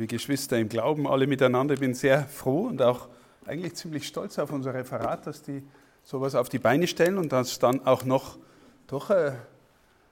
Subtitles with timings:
[0.00, 3.08] Liebe Geschwister im Glauben, alle miteinander, ich bin sehr froh und auch
[3.44, 5.62] eigentlich ziemlich stolz auf unser Referat, dass die
[6.04, 8.38] sowas auf die Beine stellen und dass dann auch noch
[8.86, 9.32] doch äh,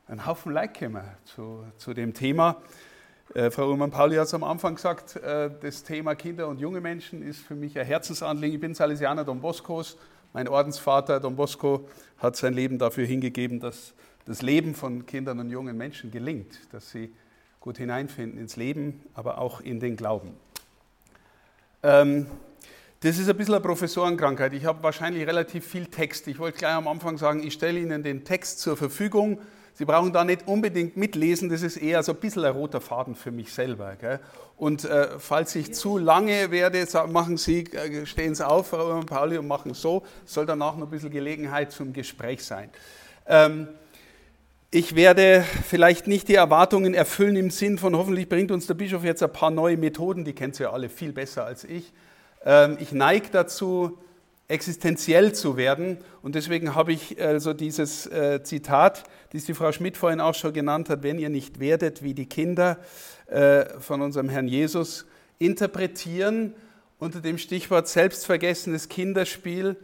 [0.07, 2.61] ein Haufen Like kommen zu, zu dem Thema.
[3.33, 7.23] Äh, Frau Ullmann-Pauli hat es am Anfang gesagt, äh, das Thema Kinder und junge Menschen
[7.23, 8.57] ist für mich ein Herzensanliegen.
[8.57, 9.97] Ich bin Salesianer Don Boscos.
[10.35, 13.95] Mein Ordensvater Don Bosco hat sein Leben dafür hingegeben, dass
[14.27, 17.11] das Leben von Kindern und jungen Menschen gelingt, dass sie
[17.61, 20.35] gut hineinfinden ins Leben, aber auch in den Glauben.
[21.83, 22.27] Ähm,
[23.01, 24.53] das ist ein bisschen eine Professorenkrankheit.
[24.55, 26.27] Ich habe wahrscheinlich relativ viel Text.
[26.27, 29.39] Ich wollte gleich am Anfang sagen, ich stelle Ihnen den Text zur Verfügung.
[29.75, 33.15] Sie brauchen da nicht unbedingt mitlesen, das ist eher so ein bisschen ein roter Faden
[33.15, 33.95] für mich selber.
[33.95, 34.19] Gell?
[34.57, 39.39] Und äh, falls ich zu lange werde, machen Sie, äh, stehen Sie auf, Frau Pauli,
[39.39, 40.03] und machen so.
[40.25, 42.71] Soll danach noch ein bisschen Gelegenheit zum Gespräch sein.
[43.29, 43.69] Ähm,
[44.71, 49.03] ich werde vielleicht nicht die Erwartungen erfüllen im Sinn von, hoffentlich bringt uns der Bischof
[49.03, 51.93] jetzt ein paar neue Methoden, die kennt ihr ja alle viel besser als ich.
[52.45, 53.99] Ähm, ich neige dazu,
[54.47, 59.97] existenziell zu werden und deswegen habe ich also dieses äh, Zitat, das die Frau Schmidt
[59.97, 62.79] vorhin auch schon genannt hat, wenn ihr nicht werdet wie die Kinder
[63.27, 65.07] äh, von unserem Herrn Jesus,
[65.39, 66.55] interpretieren
[66.99, 69.77] unter dem Stichwort selbstvergessenes Kinderspiel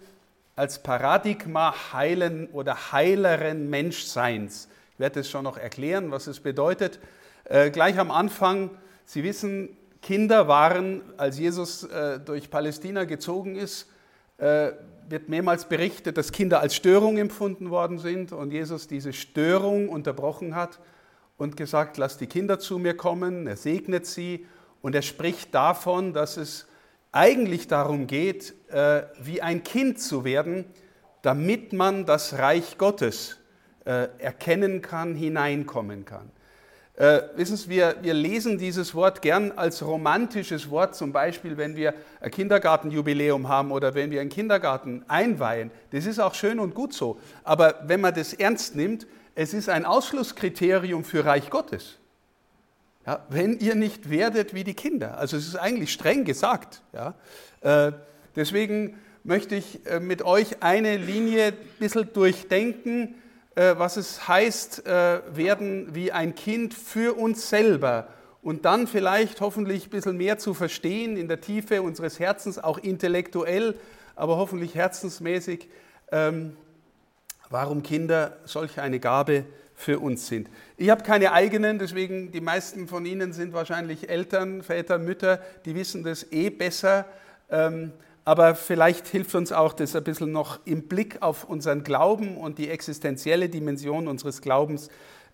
[0.57, 4.69] als Paradigma heilen oder heileren Menschseins.
[4.95, 7.01] Ich werde es schon noch erklären, was es bedeutet.
[7.47, 8.71] Äh, gleich am Anfang,
[9.05, 13.91] Sie wissen, Kinder waren, als Jesus äh, durch Palästina gezogen ist,
[14.39, 14.71] äh,
[15.09, 20.55] wird mehrmals berichtet, dass Kinder als Störung empfunden worden sind und Jesus diese Störung unterbrochen
[20.55, 20.79] hat
[21.39, 24.47] und gesagt, lasst die Kinder zu mir kommen, er segnet sie
[24.81, 26.69] und er spricht davon, dass es
[27.11, 28.55] eigentlich darum geht,
[29.21, 30.65] wie ein Kind zu werden,
[31.23, 33.39] damit man das Reich Gottes
[33.85, 36.31] äh, erkennen kann, hineinkommen kann.
[36.97, 41.75] Äh, wissen Sie, wir, wir lesen dieses Wort gern als romantisches Wort, zum Beispiel, wenn
[41.75, 45.73] wir ein Kindergartenjubiläum haben oder wenn wir einen Kindergarten einweihen.
[45.91, 47.19] Das ist auch schön und gut so.
[47.43, 51.99] Aber wenn man das ernst nimmt, es ist ein Ausschlusskriterium für Reich Gottes.
[53.07, 55.19] Ja, wenn ihr nicht werdet wie die Kinder.
[55.19, 56.81] Also es ist eigentlich streng gesagt.
[56.93, 57.15] Ja.
[57.61, 57.93] Äh,
[58.37, 63.17] deswegen möchte ich äh, mit euch eine Linie ein bisschen durchdenken,
[63.55, 68.09] äh, was es heißt, äh, werden wie ein Kind für uns selber
[68.43, 72.79] und dann vielleicht hoffentlich ein bisschen mehr zu verstehen in der Tiefe unseres Herzens, auch
[72.79, 73.75] intellektuell,
[74.17, 75.69] aber hoffentlich herzensmäßig,
[76.13, 76.57] ähm,
[77.49, 79.45] warum Kinder solch eine Gabe
[79.75, 80.49] für uns sind.
[80.77, 85.75] Ich habe keine eigenen, deswegen die meisten von Ihnen sind wahrscheinlich Eltern, Väter, Mütter, die
[85.75, 87.07] wissen das eh besser.
[87.51, 87.93] Ähm,
[88.25, 92.59] aber vielleicht hilft uns auch das ein bisschen noch im Blick auf unseren Glauben und
[92.59, 94.89] die existenzielle Dimension unseres Glaubens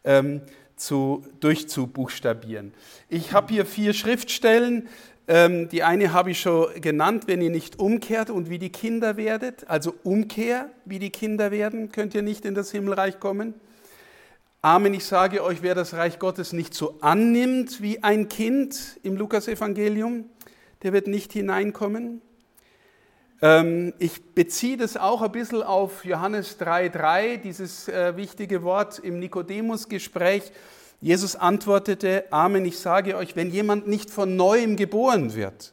[0.04, 0.42] ähm,
[0.76, 2.72] zu, durchzubuchstabieren.
[3.08, 4.88] Ich habe hier vier Schriftstellen.
[5.28, 9.16] Ähm, die eine habe ich schon genannt, wenn ihr nicht umkehrt und wie die Kinder
[9.16, 9.68] werdet.
[9.70, 13.54] Also Umkehr, wie die Kinder werden, könnt ihr nicht in das Himmelreich kommen.
[14.62, 19.16] Amen, ich sage euch, wer das Reich Gottes nicht so annimmt wie ein Kind im
[19.16, 20.24] Lukasevangelium,
[20.82, 22.20] der wird nicht hineinkommen.
[23.42, 29.18] Ähm, ich beziehe das auch ein bisschen auf Johannes 3,3, dieses äh, wichtige Wort im
[29.18, 30.52] Nikodemus-Gespräch.
[31.00, 35.72] Jesus antwortete: Amen, ich sage euch, wenn jemand nicht von neuem geboren wird,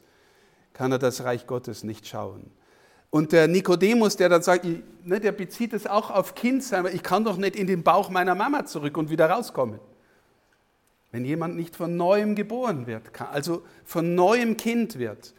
[0.72, 2.50] kann er das Reich Gottes nicht schauen.
[3.10, 4.66] Und der Nikodemus, der dann sagt,
[5.04, 8.34] ne, der bezieht es auch auf Kindsein, ich kann doch nicht in den Bauch meiner
[8.34, 9.80] Mama zurück und wieder rauskommen.
[11.10, 13.02] Wenn jemand nicht von neuem geboren wird,
[13.32, 15.32] also von neuem Kind wird,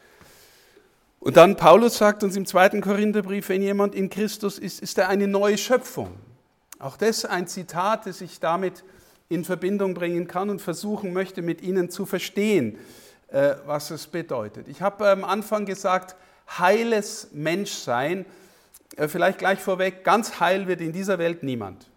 [1.20, 5.10] und dann Paulus sagt uns im zweiten Korintherbrief, wenn jemand in Christus ist, ist er
[5.10, 6.16] eine neue Schöpfung.
[6.80, 8.86] Auch das ein Zitat, das ich damit
[9.28, 12.78] in Verbindung bringen kann und versuchen möchte, mit Ihnen zu verstehen,
[13.28, 14.68] äh, was es bedeutet.
[14.70, 16.16] Ich habe am Anfang gesagt,
[16.58, 18.26] heiles Menschsein.
[18.96, 21.90] Äh, vielleicht gleich vorweg, ganz heil wird in dieser Welt niemand.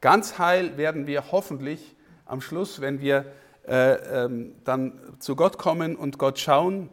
[0.00, 1.94] Ganz heil werden wir hoffentlich
[2.24, 3.26] am Schluss, wenn wir
[3.68, 6.88] äh, ähm, dann zu Gott kommen und Gott schauen.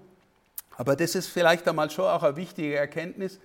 [0.79, 3.41] Aber das ist vielleicht einmal schon auch eine wichtige Erkenntnis.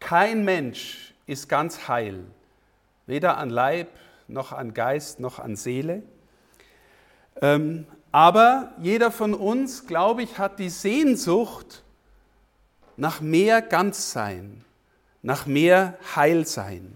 [0.00, 2.24] Kein Mensch ist ganz heil,
[3.06, 3.88] weder an Leib
[4.26, 6.02] noch an Geist noch an Seele.
[7.42, 11.82] Ähm, aber jeder von uns, glaube ich, hat die Sehnsucht
[12.96, 14.64] nach mehr Ganzsein,
[15.20, 16.94] nach mehr Heilsein.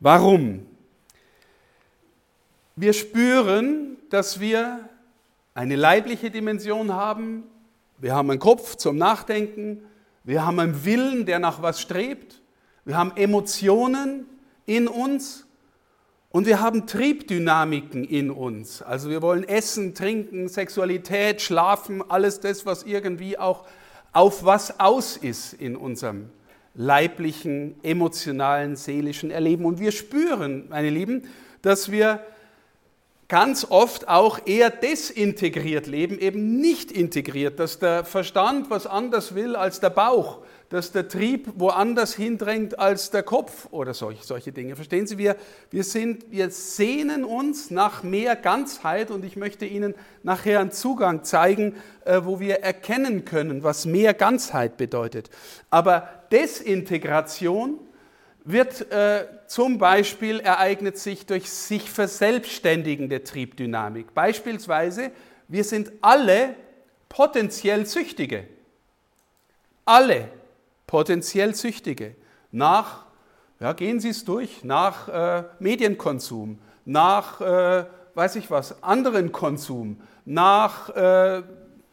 [0.00, 0.66] Warum?
[2.74, 4.88] Wir spüren, dass wir
[5.54, 7.44] eine leibliche Dimension haben,
[8.04, 9.82] wir haben einen Kopf zum Nachdenken.
[10.24, 12.42] Wir haben einen Willen, der nach was strebt.
[12.84, 14.26] Wir haben Emotionen
[14.66, 15.46] in uns.
[16.28, 18.82] Und wir haben Triebdynamiken in uns.
[18.82, 23.64] Also wir wollen essen, trinken, Sexualität, schlafen, alles das, was irgendwie auch
[24.12, 26.28] auf was aus ist in unserem
[26.74, 29.64] leiblichen, emotionalen, seelischen Erleben.
[29.64, 31.22] Und wir spüren, meine Lieben,
[31.62, 32.20] dass wir
[33.28, 39.56] ganz oft auch eher desintegriert leben, eben nicht integriert, dass der Verstand was anders will
[39.56, 44.76] als der Bauch, dass der Trieb woanders hindrängt als der Kopf oder solche, solche Dinge.
[44.76, 45.36] Verstehen Sie, wir,
[45.70, 51.24] wir, sind, wir sehnen uns nach mehr Ganzheit und ich möchte Ihnen nachher einen Zugang
[51.24, 55.30] zeigen, äh, wo wir erkennen können, was mehr Ganzheit bedeutet.
[55.70, 57.78] Aber Desintegration
[58.44, 64.12] wird äh, zum Beispiel ereignet sich durch sich verselbstständigende Triebdynamik.
[64.12, 65.10] Beispielsweise,
[65.48, 66.54] wir sind alle
[67.08, 68.46] potenziell Süchtige.
[69.86, 70.28] Alle
[70.86, 72.16] potenziell Süchtige.
[72.52, 73.06] Nach,
[73.60, 80.00] ja, gehen Sie es durch, nach äh, Medienkonsum, nach, äh, weiß ich was, anderen Konsum,
[80.26, 81.42] nach, äh,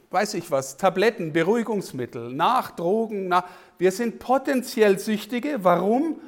[0.09, 3.30] weiß ich was, Tabletten, Beruhigungsmittel, nach Drogen.
[3.30, 3.45] Nach,
[3.77, 5.63] wir sind potenziell Süchtige.
[5.63, 6.19] Warum?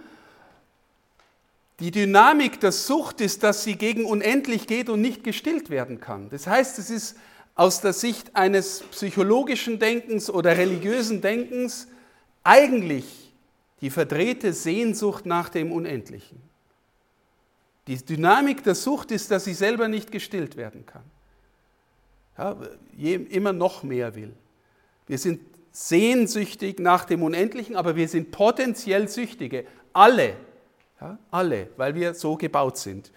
[1.79, 6.29] Die Dynamik der Sucht ist, dass sie gegen unendlich geht und nicht gestillt werden kann.
[6.29, 7.17] Das heißt, es ist
[7.55, 11.87] aus der Sicht eines psychologischen Denkens oder religiösen Denkens
[12.43, 13.33] eigentlich
[13.81, 16.41] die verdrehte Sehnsucht nach dem Unendlichen.
[17.87, 21.03] Die Dynamik der Sucht ist, dass sie selber nicht gestillt werden kann.
[22.37, 22.55] Ja,
[23.29, 24.33] immer noch mehr will.
[25.05, 25.41] Wir sind
[25.71, 29.65] sehnsüchtig nach dem Unendlichen, aber wir sind potenziell Süchtige.
[29.91, 30.35] Alle.
[31.03, 33.11] Ja, alle, weil wir so gebaut sind.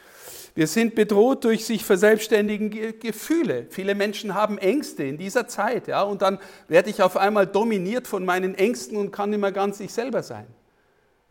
[0.56, 3.66] Wir sind bedroht durch sich verselbstständigende Gefühle.
[3.70, 8.08] Viele Menschen haben Ängste in dieser Zeit, ja, und dann werde ich auf einmal dominiert
[8.08, 10.46] von meinen Ängsten und kann mehr ganz ich selber sein.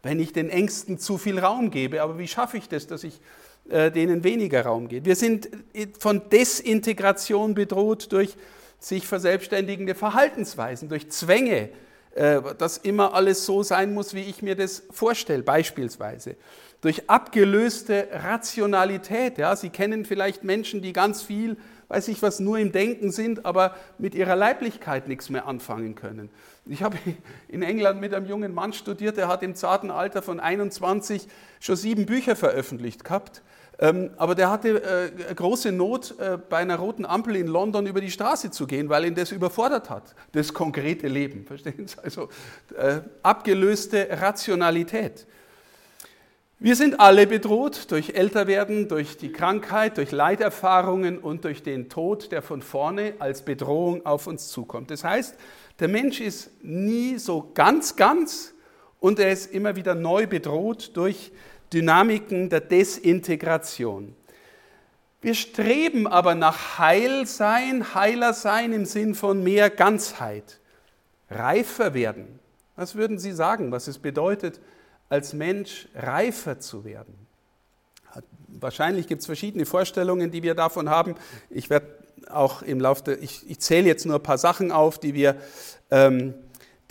[0.01, 3.19] Wenn ich den Ängsten zu viel Raum gebe, aber wie schaffe ich das, dass ich
[3.67, 5.07] äh, denen weniger Raum gebe?
[5.07, 5.49] Wir sind
[5.99, 8.37] von Desintegration bedroht durch
[8.79, 11.69] sich verselbstständigende Verhaltensweisen, durch Zwänge, äh,
[12.15, 16.37] dass immer alles so sein muss, wie ich mir das vorstelle, beispielsweise
[16.85, 19.39] durch abgelöste Rationalität.
[19.39, 21.57] Ja, Sie kennen vielleicht Menschen, die ganz viel,
[21.87, 26.29] weiß ich was, nur im Denken sind, aber mit ihrer Leiblichkeit nichts mehr anfangen können.
[26.67, 26.97] Ich habe
[27.47, 31.27] in England mit einem jungen Mann studiert, der hat im zarten Alter von 21
[31.59, 33.41] schon sieben Bücher veröffentlicht gehabt.
[33.77, 37.99] Ähm, aber der hatte äh, große Not, äh, bei einer roten Ampel in London über
[37.99, 41.45] die Straße zu gehen, weil ihn das überfordert hat, das konkrete Leben.
[41.47, 41.97] Verstehen Sie?
[42.01, 42.29] Also
[42.77, 45.27] äh, abgelöste Rationalität.
[46.57, 52.31] Wir sind alle bedroht durch Älterwerden, durch die Krankheit, durch Leiterfahrungen und durch den Tod,
[52.31, 54.89] der von vorne als Bedrohung auf uns zukommt.
[54.89, 55.35] Das heißt,
[55.79, 58.53] der Mensch ist nie so ganz, ganz
[59.01, 61.33] und er ist immer wieder neu bedroht durch
[61.75, 64.15] Dynamiken der Desintegration.
[65.21, 70.59] Wir streben aber nach Heilsein, heiler sein im Sinn von mehr Ganzheit,
[71.29, 72.39] reifer werden.
[72.75, 74.59] Was würden Sie sagen, was es bedeutet,
[75.09, 77.13] als Mensch reifer zu werden.
[78.47, 81.15] Wahrscheinlich gibt es verschiedene Vorstellungen, die wir davon haben.
[81.49, 81.87] Ich werde
[82.29, 85.35] auch im Laufe der, ich, ich zähle jetzt nur ein paar Sachen auf, die wir,
[85.91, 86.33] ähm,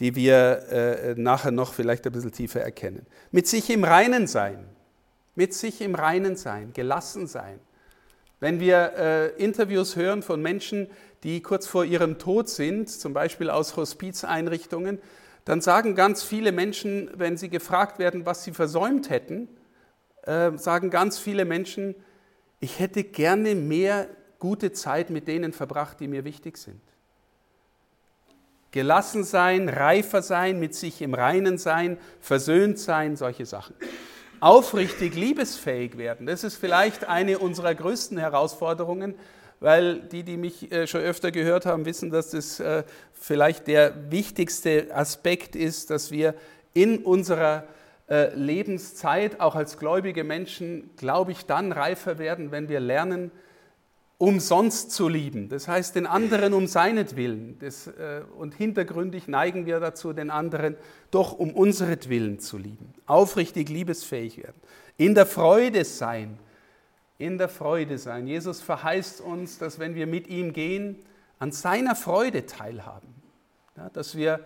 [0.01, 3.07] die wir äh, nachher noch vielleicht ein bisschen tiefer erkennen.
[3.33, 4.65] Mit sich im Reinen sein,
[5.35, 7.59] mit sich im Reinen sein, gelassen sein.
[8.41, 10.89] Wenn wir äh, Interviews hören von Menschen,
[11.23, 14.99] die kurz vor ihrem Tod sind, zum Beispiel aus Hospizeinrichtungen,
[15.45, 19.49] dann sagen ganz viele Menschen, wenn sie gefragt werden, was sie versäumt hätten,
[20.23, 21.95] äh, sagen ganz viele Menschen,
[22.61, 26.81] ich hätte gerne mehr gute Zeit mit denen verbracht, die mir wichtig sind.
[28.71, 33.77] Gelassen sein, reifer sein, mit sich im Reinen sein, versöhnt sein, solche Sachen.
[34.41, 39.15] Aufrichtig liebesfähig werden, das ist vielleicht eine unserer größten Herausforderungen,
[39.61, 44.11] weil die, die mich äh, schon öfter gehört haben, wissen, dass das äh, vielleicht der
[44.11, 46.35] wichtigste Aspekt ist, dass wir
[46.75, 47.65] in unserer
[48.09, 53.31] äh, Lebenszeit, auch als gläubige Menschen, glaube ich, dann reifer werden, wenn wir lernen,
[54.25, 55.49] umsonst zu lieben.
[55.49, 57.59] Das heißt, den anderen um seinetwillen.
[57.59, 57.91] Das,
[58.39, 60.77] und hintergründig neigen wir dazu, den anderen
[61.11, 62.95] doch um unseretwillen zu lieben.
[63.07, 64.61] Aufrichtig liebesfähig werden.
[64.97, 66.39] In der Freude sein
[67.19, 68.27] in der Freude sein.
[68.27, 70.97] Jesus verheißt uns, dass wenn wir mit ihm gehen,
[71.39, 73.09] an seiner Freude teilhaben.
[73.77, 74.41] Ja, dass wir,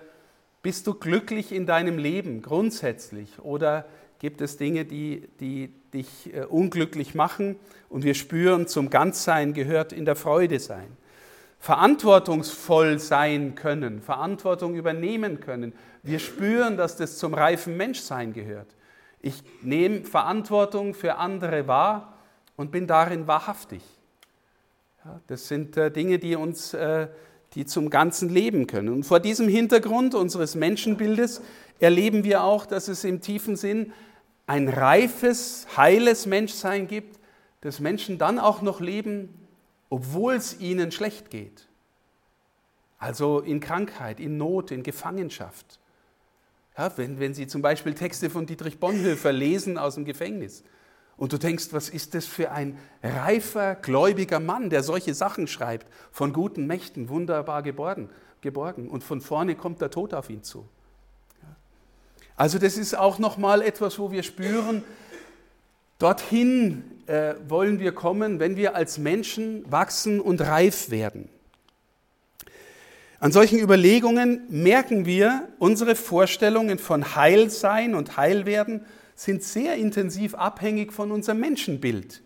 [0.63, 3.87] bist du glücklich in deinem Leben grundsätzlich oder
[4.19, 7.57] gibt es Dinge, die, die dich äh, unglücklich machen
[7.89, 10.97] und wir spüren, zum Ganzsein gehört in der Freude sein.
[11.61, 15.73] Verantwortungsvoll sein können, Verantwortung übernehmen können.
[16.03, 18.69] Wir spüren, dass das zum reifen Menschsein gehört.
[19.21, 22.15] Ich nehme Verantwortung für andere wahr
[22.57, 23.83] und bin darin wahrhaftig.
[25.27, 27.09] Das sind äh, Dinge, die uns, äh,
[27.55, 28.91] die zum ganzen Leben können.
[28.91, 31.41] Und vor diesem Hintergrund unseres Menschenbildes
[31.81, 33.93] erleben wir auch, dass es im tiefen Sinn
[34.49, 37.21] ein reifes, heiles Menschsein gibt,
[37.61, 39.47] dass Menschen dann auch noch leben,
[39.91, 41.69] obwohl es ihnen schlecht geht.
[42.99, 45.79] Also in Krankheit, in Not, in Gefangenschaft.
[46.77, 50.65] Ja, wenn, wenn Sie zum Beispiel Texte von Dietrich Bonhoeffer lesen aus dem Gefängnis
[51.19, 55.87] und du denkst, was ist das für ein reifer, gläubiger Mann, der solche Sachen schreibt,
[56.11, 58.09] von guten Mächten, wunderbar geborgen,
[58.41, 60.67] geborgen und von vorne kommt der Tod auf ihn zu.
[62.39, 64.85] Also das ist auch nochmal etwas, wo wir spüren,
[65.99, 71.29] dorthin äh, wollen wir kommen, wenn wir als Menschen wachsen und reif werden.
[73.19, 80.93] An solchen Überlegungen merken wir, unsere Vorstellungen von Heilsein und Heilwerden sind sehr intensiv abhängig
[80.93, 82.23] von unserem Menschenbild.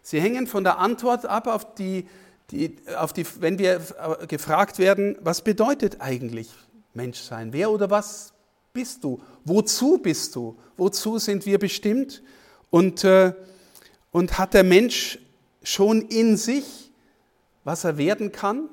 [0.00, 2.06] Sie hängen von der Antwort ab auf die,
[2.52, 3.80] die, auf die, wenn wir
[4.28, 6.50] gefragt werden, was bedeutet eigentlich
[6.94, 7.52] Menschsein?
[7.52, 8.32] Wer oder was
[8.76, 9.18] bist du?
[9.44, 10.54] Wozu bist du?
[10.76, 12.22] Wozu sind wir bestimmt?
[12.70, 13.32] Und, äh,
[14.12, 15.18] und hat der Mensch
[15.62, 16.92] schon in sich,
[17.64, 18.68] was er werden kann?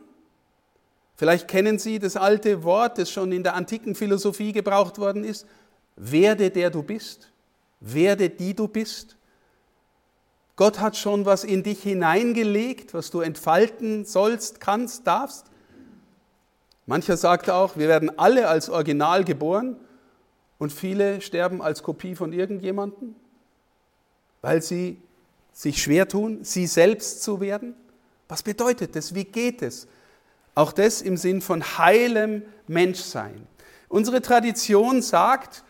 [1.16, 5.46] Vielleicht kennen Sie das alte Wort, das schon in der antiken Philosophie gebraucht worden ist.
[5.96, 7.32] Werde der du bist.
[7.80, 9.16] Werde die du bist.
[10.58, 15.46] Gott hat schon was in dich hineingelegt, was du entfalten sollst, kannst, darfst.
[16.86, 19.78] Mancher sagt auch, wir werden alle als Original geboren
[20.64, 23.16] und viele sterben als Kopie von irgendjemandem,
[24.42, 24.98] weil sie
[25.52, 27.76] sich schwer tun, sie selbst zu werden.
[28.30, 29.14] Was bedeutet das?
[29.14, 29.88] Wie geht es?
[30.56, 33.46] Auch das im Sinn von heilem Menschsein.
[33.90, 35.66] Unsere Tradition sagt,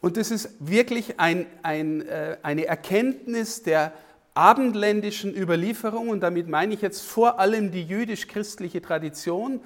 [0.00, 3.92] und das ist wirklich ein, ein, äh, eine Erkenntnis der
[4.34, 9.60] abendländischen Überlieferung, und damit meine ich jetzt vor allem die jüdisch-christliche Tradition,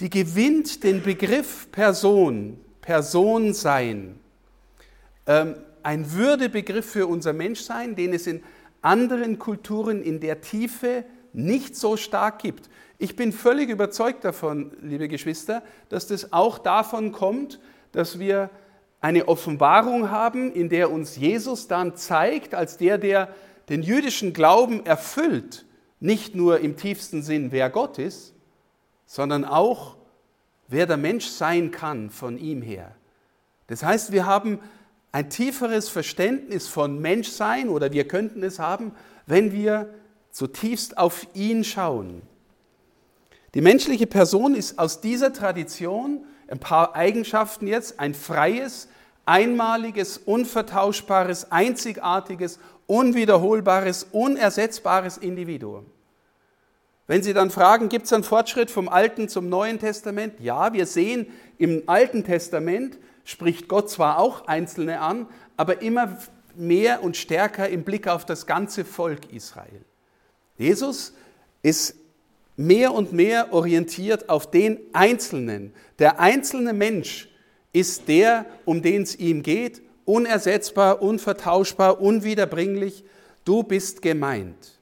[0.00, 4.20] die gewinnt den Begriff Person, Person sein,
[5.26, 8.44] ähm, ein Würdebegriff für unser Menschsein, den es in
[8.80, 12.70] anderen Kulturen in der Tiefe nicht so stark gibt.
[12.98, 17.58] Ich bin völlig überzeugt davon, liebe Geschwister, dass das auch davon kommt,
[17.90, 18.50] dass wir
[19.00, 23.34] eine Offenbarung haben, in der uns Jesus dann zeigt, als der, der
[23.68, 25.66] den jüdischen Glauben erfüllt,
[25.98, 28.32] nicht nur im tiefsten Sinn, wer Gott ist,
[29.06, 29.96] sondern auch,
[30.68, 32.94] wer der Mensch sein kann von ihm her.
[33.66, 34.60] Das heißt, wir haben
[35.12, 38.92] ein tieferes Verständnis von Menschsein oder wir könnten es haben,
[39.26, 39.94] wenn wir
[40.30, 42.22] zutiefst auf ihn schauen.
[43.54, 48.88] Die menschliche Person ist aus dieser Tradition, ein paar Eigenschaften jetzt, ein freies,
[49.24, 55.86] einmaliges, unvertauschbares, einzigartiges, unwiederholbares, unersetzbares Individuum.
[57.06, 60.40] Wenn Sie dann fragen, gibt es einen Fortschritt vom Alten zum Neuen Testament?
[60.40, 66.18] Ja, wir sehen, im Alten Testament spricht Gott zwar auch Einzelne an, aber immer
[66.56, 69.84] mehr und stärker im Blick auf das ganze Volk Israel.
[70.58, 71.12] Jesus
[71.62, 71.96] ist
[72.56, 75.74] mehr und mehr orientiert auf den Einzelnen.
[75.98, 77.28] Der einzelne Mensch
[77.72, 83.04] ist der, um den es ihm geht, unersetzbar, unvertauschbar, unwiederbringlich.
[83.44, 84.75] Du bist gemeint.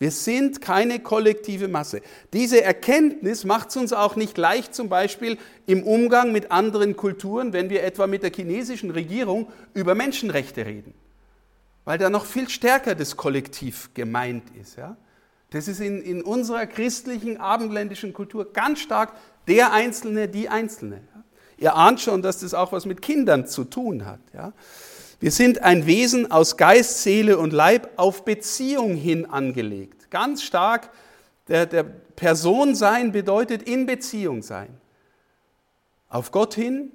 [0.00, 0.06] Ja?
[0.06, 2.00] Wir sind keine kollektive Masse.
[2.32, 7.52] Diese Erkenntnis macht es uns auch nicht leicht, zum Beispiel im Umgang mit anderen Kulturen,
[7.52, 10.94] wenn wir etwa mit der chinesischen Regierung über Menschenrechte reden,
[11.84, 14.76] weil da noch viel stärker das Kollektiv gemeint ist.
[14.76, 14.96] Ja?
[15.50, 19.12] Das ist in, in unserer christlichen abendländischen Kultur ganz stark
[19.48, 21.02] der Einzelne, die Einzelne.
[21.58, 24.20] Ihr ahnt schon, dass das auch was mit Kindern zu tun hat.
[24.32, 24.54] Ja?
[25.20, 30.10] Wir sind ein Wesen aus Geist, Seele und Leib auf Beziehung hin angelegt.
[30.10, 30.90] Ganz stark,
[31.46, 34.80] der, der Person sein bedeutet in Beziehung sein.
[36.08, 36.90] Auf Gott hin,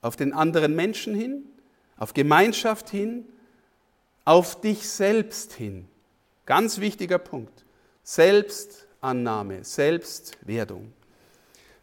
[0.00, 1.44] auf den anderen Menschen hin,
[1.98, 3.26] auf Gemeinschaft hin,
[4.24, 5.86] auf dich selbst hin.
[6.46, 7.66] Ganz wichtiger Punkt.
[8.02, 10.92] Selbstannahme, Selbstwerdung.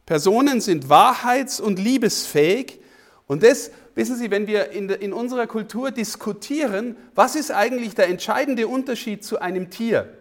[0.08, 2.80] Personen sind wahrheits- und liebesfähig.
[3.28, 8.08] Und das, wissen Sie, wenn wir in, in unserer Kultur diskutieren, was ist eigentlich der
[8.08, 10.14] entscheidende Unterschied zu einem Tier?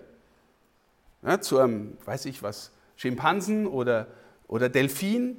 [1.22, 4.06] Ja, zu einem, weiß ich was, Schimpansen oder,
[4.46, 5.36] oder Delfin?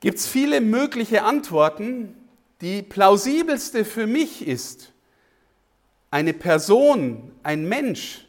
[0.00, 2.14] Gibt es viele mögliche Antworten.
[2.60, 4.92] Die plausibelste für mich ist,
[6.10, 8.26] eine Person, ein Mensch,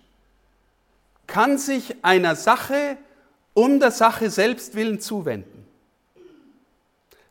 [1.28, 2.98] kann sich einer Sache
[3.54, 5.59] um der Sache selbst willen zuwenden.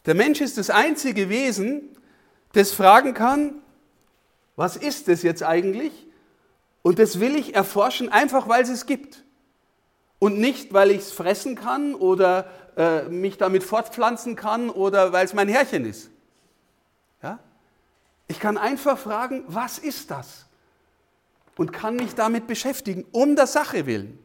[0.08, 1.82] Der Mensch ist das einzige Wesen,
[2.54, 3.56] das fragen kann,
[4.56, 5.92] was ist es jetzt eigentlich?
[6.80, 9.22] Und das will ich erforschen, einfach weil es es gibt.
[10.18, 15.26] Und nicht, weil ich es fressen kann oder äh, mich damit fortpflanzen kann oder weil
[15.26, 16.08] es mein Herrchen ist.
[17.22, 17.38] Ja?
[18.28, 20.46] Ich kann einfach fragen, was ist das?
[21.54, 24.18] Und kann mich damit beschäftigen, um der Sache willen.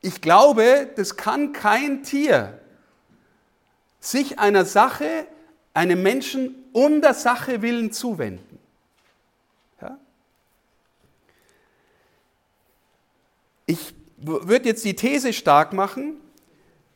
[0.00, 2.58] Ich glaube, das kann kein Tier
[4.02, 5.26] sich einer Sache,
[5.72, 8.58] einem Menschen um der Sache willen zuwenden.
[9.80, 9.96] Ja?
[13.66, 16.16] Ich würde jetzt die These stark machen,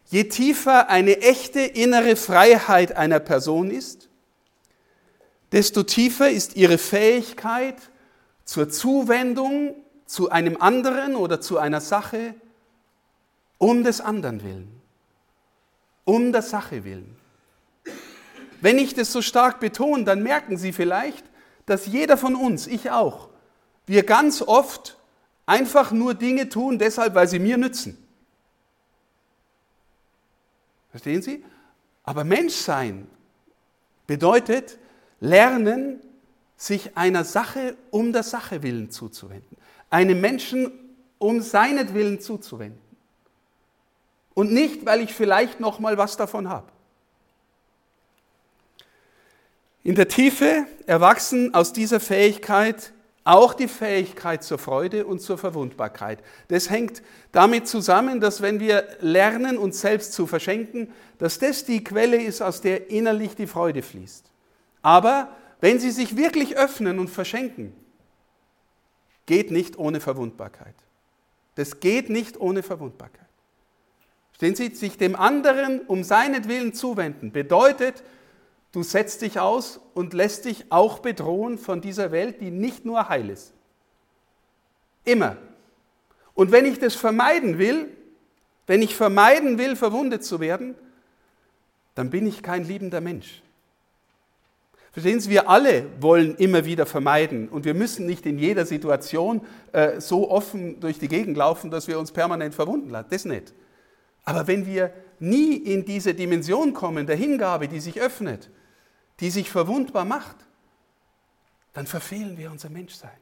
[0.06, 4.08] je tiefer eine echte innere Freiheit einer Person ist,
[5.52, 7.76] desto tiefer ist ihre Fähigkeit
[8.44, 9.74] zur Zuwendung
[10.06, 12.34] zu einem anderen oder zu einer Sache
[13.58, 14.75] um des anderen willen,
[16.06, 17.14] um der Sache willen.
[18.62, 21.26] Wenn ich das so stark betone, dann merken Sie vielleicht,
[21.66, 23.28] dass jeder von uns, ich auch,
[23.86, 24.96] wir ganz oft
[25.44, 27.98] einfach nur Dinge tun, deshalb, weil sie mir nützen.
[30.90, 31.44] Verstehen Sie?
[32.02, 33.06] Aber Menschsein
[34.06, 34.78] bedeutet
[35.20, 36.00] lernen,
[36.56, 39.56] sich einer Sache um der Sache willen zuzuwenden.
[39.90, 40.72] Einem Menschen
[41.18, 42.85] um seinetwillen zuzuwenden.
[44.36, 46.70] Und nicht, weil ich vielleicht noch mal was davon habe.
[49.82, 52.92] In der Tiefe erwachsen aus dieser Fähigkeit
[53.24, 56.22] auch die Fähigkeit zur Freude und zur Verwundbarkeit.
[56.48, 57.02] Das hängt
[57.32, 62.42] damit zusammen, dass wenn wir lernen, uns selbst zu verschenken, dass das die Quelle ist,
[62.42, 64.30] aus der innerlich die Freude fließt.
[64.82, 67.72] Aber wenn Sie sich wirklich öffnen und verschenken,
[69.24, 70.76] geht nicht ohne Verwundbarkeit.
[71.54, 73.25] Das geht nicht ohne Verwundbarkeit.
[74.36, 78.04] Stehen Sie, sich dem anderen um seinetwillen zuwenden, bedeutet,
[78.76, 83.08] Du setzt dich aus und lässt dich auch bedrohen von dieser Welt, die nicht nur
[83.08, 83.54] heil ist.
[85.02, 85.38] Immer.
[86.34, 87.88] Und wenn ich das vermeiden will,
[88.66, 90.74] wenn ich vermeiden will, verwundet zu werden,
[91.94, 93.40] dann bin ich kein liebender Mensch.
[94.92, 99.40] Verstehen Sie, wir alle wollen immer wieder vermeiden und wir müssen nicht in jeder Situation
[99.72, 103.08] äh, so offen durch die Gegend laufen, dass wir uns permanent verwunden lassen.
[103.08, 103.54] Das nicht.
[104.26, 108.50] Aber wenn wir nie in diese Dimension kommen der Hingabe, die sich öffnet,
[109.20, 110.36] die sich verwundbar macht,
[111.72, 113.16] dann verfehlen wir unser Menschsein.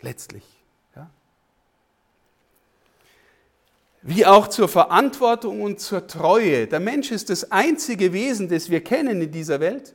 [0.00, 0.44] Letztlich.
[0.94, 1.10] Ja?
[4.02, 6.66] Wie auch zur Verantwortung und zur Treue.
[6.66, 9.94] Der Mensch ist das einzige Wesen, das wir kennen in dieser Welt,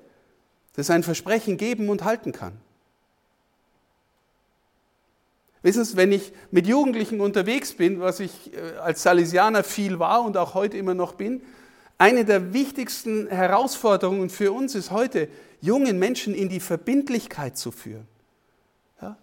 [0.74, 2.60] das ein Versprechen geben und halten kann.
[5.62, 10.24] Wissen Sie, wenn ich mit Jugendlichen unterwegs bin, was ich äh, als Salesianer viel war
[10.24, 11.42] und auch heute immer noch bin,
[11.98, 15.28] eine der wichtigsten Herausforderungen für uns ist heute,
[15.60, 18.08] jungen Menschen in die Verbindlichkeit zu führen.
[19.02, 19.18] Ja?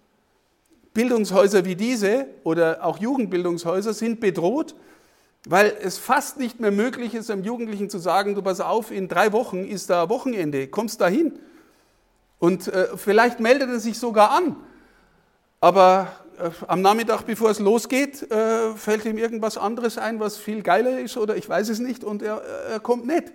[0.92, 4.74] Bildungshäuser wie diese oder auch Jugendbildungshäuser sind bedroht,
[5.48, 9.08] weil es fast nicht mehr möglich ist, einem Jugendlichen zu sagen, du pass auf, in
[9.08, 11.38] drei Wochen ist da Wochenende, kommst da hin.
[12.38, 14.56] Und äh, vielleicht meldet er sich sogar an.
[15.60, 16.12] Aber
[16.66, 21.16] am Nachmittag, bevor es losgeht, äh, fällt ihm irgendwas anderes ein, was viel geiler ist
[21.16, 23.32] oder ich weiß es nicht und er, er kommt nicht.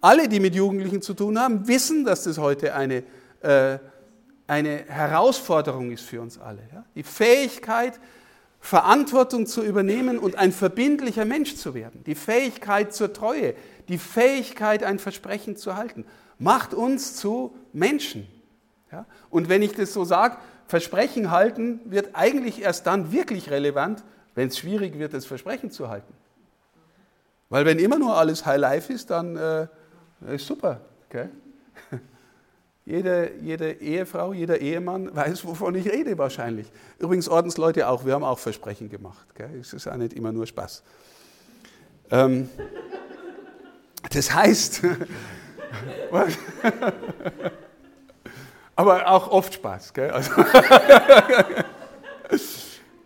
[0.00, 3.04] Alle, die mit Jugendlichen zu tun haben, wissen, dass das heute eine,
[3.40, 3.78] äh,
[4.46, 6.60] eine Herausforderung ist für uns alle.
[6.94, 8.00] Die Fähigkeit,
[8.58, 12.02] Verantwortung zu übernehmen und ein verbindlicher Mensch zu werden.
[12.04, 13.54] Die Fähigkeit zur Treue,
[13.88, 16.04] die Fähigkeit, ein Versprechen zu halten,
[16.38, 18.26] macht uns zu Menschen.
[19.30, 20.36] Und wenn ich das so sage,
[20.72, 24.02] Versprechen halten wird eigentlich erst dann wirklich relevant,
[24.34, 26.14] wenn es schwierig wird, das Versprechen zu halten.
[27.50, 29.66] Weil wenn immer nur alles High Life ist, dann äh,
[30.34, 30.80] ist super.
[31.10, 31.28] Okay?
[32.86, 36.72] Jede, jede Ehefrau, jeder Ehemann weiß, wovon ich rede wahrscheinlich.
[36.98, 39.26] Übrigens Ordensleute auch, wir haben auch Versprechen gemacht.
[39.34, 39.50] Okay?
[39.60, 40.82] Es ist ja nicht immer nur Spaß.
[42.10, 42.48] Ähm,
[44.10, 44.80] das heißt,
[48.82, 49.94] aber auch oft Spaß.
[49.94, 50.10] Gell?
[50.10, 50.30] Also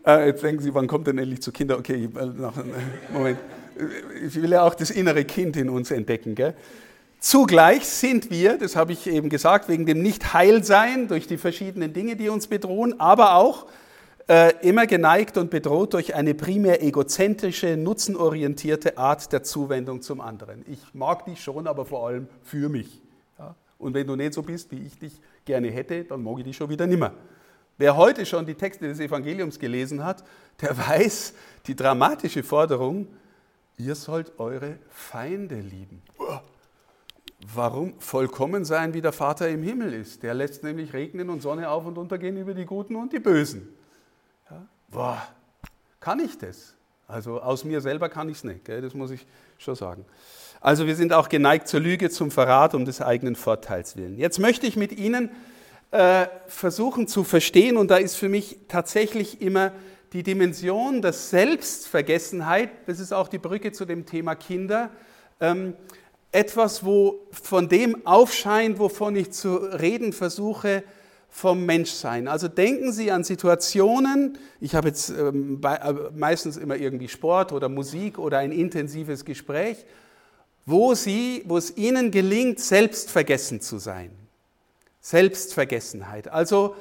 [0.04, 1.78] äh, Jetzt denken Sie, wann kommt denn endlich zu Kinder?
[1.78, 2.54] Okay, noch,
[3.12, 3.38] Moment.
[4.24, 6.34] Ich will ja auch das innere Kind in uns entdecken.
[6.34, 6.54] Gell?
[7.18, 12.16] Zugleich sind wir, das habe ich eben gesagt, wegen dem Nicht-Heilsein durch die verschiedenen Dinge,
[12.16, 13.66] die uns bedrohen, aber auch
[14.28, 20.64] äh, immer geneigt und bedroht durch eine primär egozentrische, nutzenorientierte Art der Zuwendung zum anderen.
[20.68, 23.02] Ich mag dich schon, aber vor allem für mich.
[23.38, 23.54] Ja?
[23.78, 26.56] Und wenn du nicht so bist, wie ich dich gerne hätte, dann mag ich dich
[26.56, 27.14] schon wieder nimmer.
[27.78, 30.24] Wer heute schon die Texte des Evangeliums gelesen hat,
[30.61, 31.35] der weiß
[31.66, 33.09] die dramatische Forderung,
[33.78, 36.02] ihr sollt eure Feinde lieben.
[37.54, 40.22] Warum vollkommen sein, wie der Vater im Himmel ist?
[40.22, 43.68] Der lässt nämlich regnen und Sonne auf und untergehen über die Guten und die Bösen.
[44.50, 44.66] Ja?
[44.88, 45.28] Boah,
[46.00, 46.74] kann ich das?
[47.06, 48.80] Also aus mir selber kann ich es nicht, gell?
[48.80, 49.26] das muss ich
[49.59, 50.04] schon sagen.
[50.60, 54.18] Also wir sind auch geneigt zur Lüge, zum Verrat um des eigenen Vorteils willen.
[54.18, 55.30] Jetzt möchte ich mit Ihnen
[55.90, 59.72] äh, versuchen zu verstehen, und da ist für mich tatsächlich immer
[60.12, 64.90] die Dimension der Selbstvergessenheit, das ist auch die Brücke zu dem Thema Kinder,
[65.40, 65.74] ähm,
[66.32, 70.82] etwas, wo von dem aufscheint, wovon ich zu reden versuche,
[71.28, 72.28] vom Menschsein.
[72.28, 77.52] Also denken Sie an Situationen, ich habe jetzt ähm, bei, äh, meistens immer irgendwie Sport
[77.52, 79.84] oder Musik oder ein intensives Gespräch,
[80.66, 84.11] wo, Sie, wo es Ihnen gelingt, selbstvergessen zu sein.
[85.00, 86.29] Selbstvergessenheit.
[86.29, 86.76] Also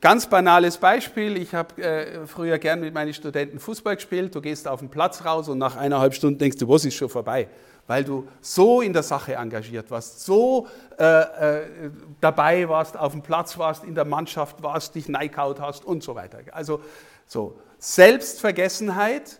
[0.00, 4.68] ganz banales Beispiel, ich habe äh, früher gern mit meinen Studenten Fußball gespielt, du gehst
[4.68, 7.48] auf den Platz raus und nach eineinhalb Stunden denkst du, was ist schon vorbei?
[7.86, 10.66] weil du so in der Sache engagiert warst, so
[10.98, 15.84] äh, äh, dabei warst, auf dem Platz warst, in der Mannschaft warst, dich neikaut hast
[15.84, 16.38] und so weiter.
[16.52, 16.80] Also
[17.26, 19.38] so Selbstvergessenheit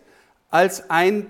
[0.49, 1.27] als ein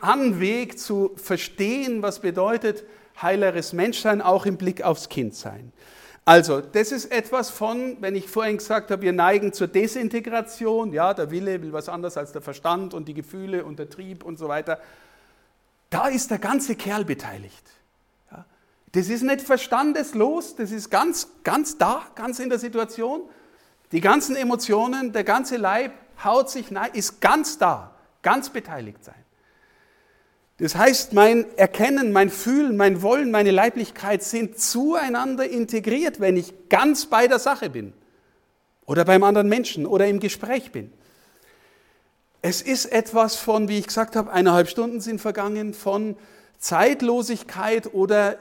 [0.00, 2.84] Anweg zu verstehen, was bedeutet
[3.20, 5.72] heileres Menschsein, auch im Blick aufs Kindsein.
[6.24, 11.14] Also, das ist etwas von, wenn ich vorhin gesagt habe, wir neigen zur Desintegration, ja,
[11.14, 14.38] der Wille will was anderes als der Verstand und die Gefühle und der Trieb und
[14.38, 14.78] so weiter.
[15.88, 17.64] Da ist der ganze Kerl beteiligt.
[18.30, 18.44] Ja,
[18.92, 23.22] das ist nicht verstandeslos, das ist ganz, ganz da, ganz in der Situation.
[23.90, 29.19] Die ganzen Emotionen, der ganze Leib haut sich nein, ist ganz da, ganz beteiligt sein.
[30.60, 36.68] Das heißt, mein Erkennen, mein Fühlen, mein Wollen, meine Leiblichkeit sind zueinander integriert, wenn ich
[36.68, 37.94] ganz bei der Sache bin
[38.84, 40.92] oder beim anderen Menschen oder im Gespräch bin.
[42.42, 46.16] Es ist etwas von, wie ich gesagt habe, eineinhalb Stunden sind vergangen, von
[46.58, 48.38] Zeitlosigkeit oder,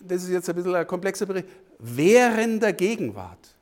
[0.00, 3.54] das ist jetzt ein bisschen ein komplexer Bericht, während der Gegenwart.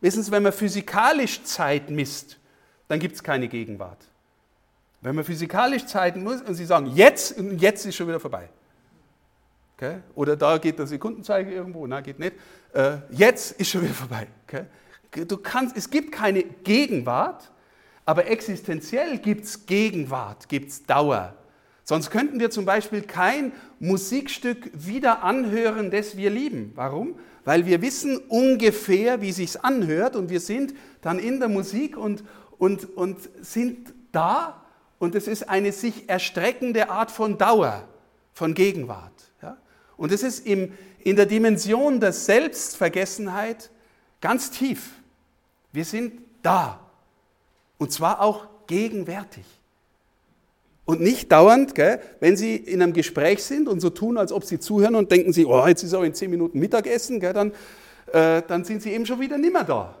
[0.00, 2.38] Wissen Sie, wenn man physikalisch Zeit misst,
[2.88, 4.04] dann gibt es keine Gegenwart.
[5.04, 8.48] Wenn man physikalisch Zeit muss und Sie sagen, jetzt, jetzt ist schon wieder vorbei.
[9.76, 9.98] Okay?
[10.14, 12.32] Oder da geht der Sekundenzeiger irgendwo, na geht nicht.
[12.72, 14.26] Äh, jetzt ist schon wieder vorbei.
[14.48, 14.64] Okay?
[15.26, 17.50] Du kannst, es gibt keine Gegenwart,
[18.06, 21.34] aber existenziell gibt es Gegenwart, gibt es Dauer.
[21.82, 26.72] Sonst könnten wir zum Beispiel kein Musikstück wieder anhören, das wir lieben.
[26.76, 27.18] Warum?
[27.44, 32.24] Weil wir wissen ungefähr, wie sich's anhört und wir sind dann in der Musik und,
[32.56, 34.63] und, und sind da
[35.04, 37.86] und es ist eine sich erstreckende Art von Dauer,
[38.32, 39.12] von Gegenwart.
[39.42, 39.58] Ja?
[39.98, 43.70] Und es ist im, in der Dimension der Selbstvergessenheit
[44.22, 44.92] ganz tief.
[45.72, 46.80] Wir sind da.
[47.76, 49.44] Und zwar auch gegenwärtig.
[50.86, 54.44] Und nicht dauernd, gell, wenn Sie in einem Gespräch sind und so tun, als ob
[54.44, 57.52] Sie zuhören und denken Sie, oh, jetzt ist auch in zehn Minuten Mittagessen, gell, dann,
[58.12, 59.94] äh, dann sind Sie eben schon wieder nimmer da.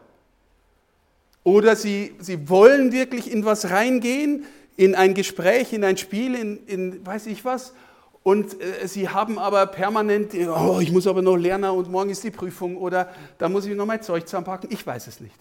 [1.42, 4.44] Oder Sie, Sie wollen wirklich in was reingehen,
[4.76, 7.72] in ein Gespräch, in ein Spiel, in, in weiß ich was,
[8.24, 12.24] und äh, Sie haben aber permanent, oh, ich muss aber noch lernen und morgen ist
[12.24, 15.36] die Prüfung oder da muss ich noch mein Zeug zusammenpacken, ich weiß es nicht.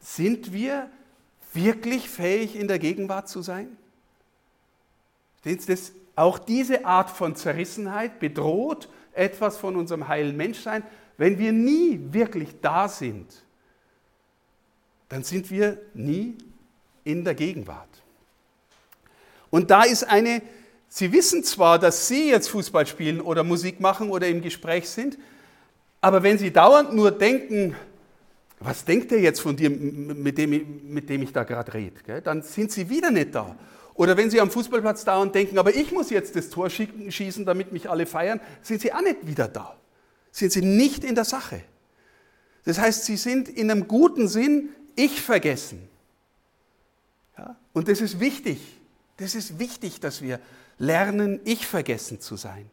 [0.00, 0.90] Sind wir
[1.54, 3.76] wirklich fähig, in der Gegenwart zu sein?
[5.44, 10.82] Das, auch diese Art von Zerrissenheit bedroht etwas von unserem heilen Menschsein.
[11.16, 13.44] Wenn wir nie wirklich da sind,
[15.08, 16.36] dann sind wir nie
[17.04, 17.88] in der Gegenwart.
[19.50, 20.42] Und da ist eine,
[20.88, 25.18] Sie wissen zwar, dass Sie jetzt Fußball spielen oder Musik machen oder im Gespräch sind,
[26.00, 27.74] aber wenn Sie dauernd nur denken,
[28.60, 32.22] was denkt er jetzt von dir, mit dem, mit dem ich da gerade rede?
[32.22, 33.56] Dann sind sie wieder nicht da.
[33.94, 37.44] Oder wenn sie am Fußballplatz da und denken, aber ich muss jetzt das Tor schießen,
[37.44, 39.76] damit mich alle feiern, sind sie auch nicht wieder da.
[40.30, 41.62] Sind sie nicht in der Sache.
[42.64, 45.88] Das heißt, sie sind in einem guten Sinn ich vergessen.
[47.36, 47.56] Ja?
[47.72, 48.60] Und das ist wichtig.
[49.18, 50.40] Das ist wichtig, dass wir
[50.78, 52.70] lernen, ich vergessen zu sein.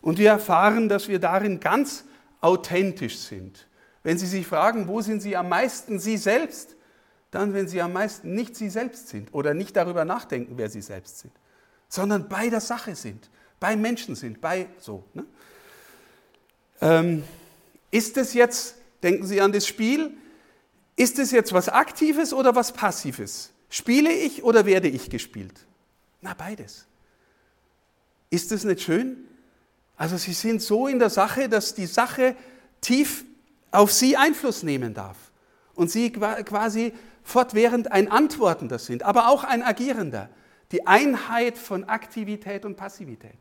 [0.00, 2.04] Und wir erfahren, dass wir darin ganz
[2.40, 3.66] authentisch sind.
[4.02, 6.76] Wenn Sie sich fragen, wo sind Sie am meisten Sie selbst,
[7.30, 10.82] dann, wenn Sie am meisten nicht Sie selbst sind oder nicht darüber nachdenken, wer Sie
[10.82, 11.32] selbst sind,
[11.88, 15.04] sondern bei der Sache sind, bei Menschen sind, bei so.
[15.14, 15.24] Ne?
[16.80, 17.24] Ähm,
[17.90, 20.16] ist es jetzt, denken Sie an das Spiel,
[20.96, 23.52] ist es jetzt was Aktives oder was Passives?
[23.68, 25.67] Spiele ich oder werde ich gespielt?
[26.20, 26.86] Na, beides.
[28.30, 29.16] Ist es nicht schön?
[29.96, 32.36] Also Sie sind so in der Sache, dass die Sache
[32.80, 33.24] tief
[33.70, 35.16] auf sie Einfluss nehmen darf
[35.74, 40.30] und sie quasi fortwährend ein Antwortender sind, aber auch ein Agierender.
[40.72, 43.38] Die Einheit von Aktivität und Passivität.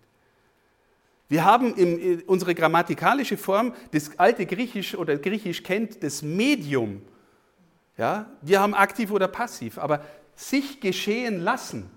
[1.29, 7.01] Wir haben im, unsere grammatikalische Form, das alte Griechisch oder Griechisch kennt das Medium.
[7.97, 8.31] Ja?
[8.41, 11.89] Wir haben aktiv oder passiv, aber sich geschehen lassen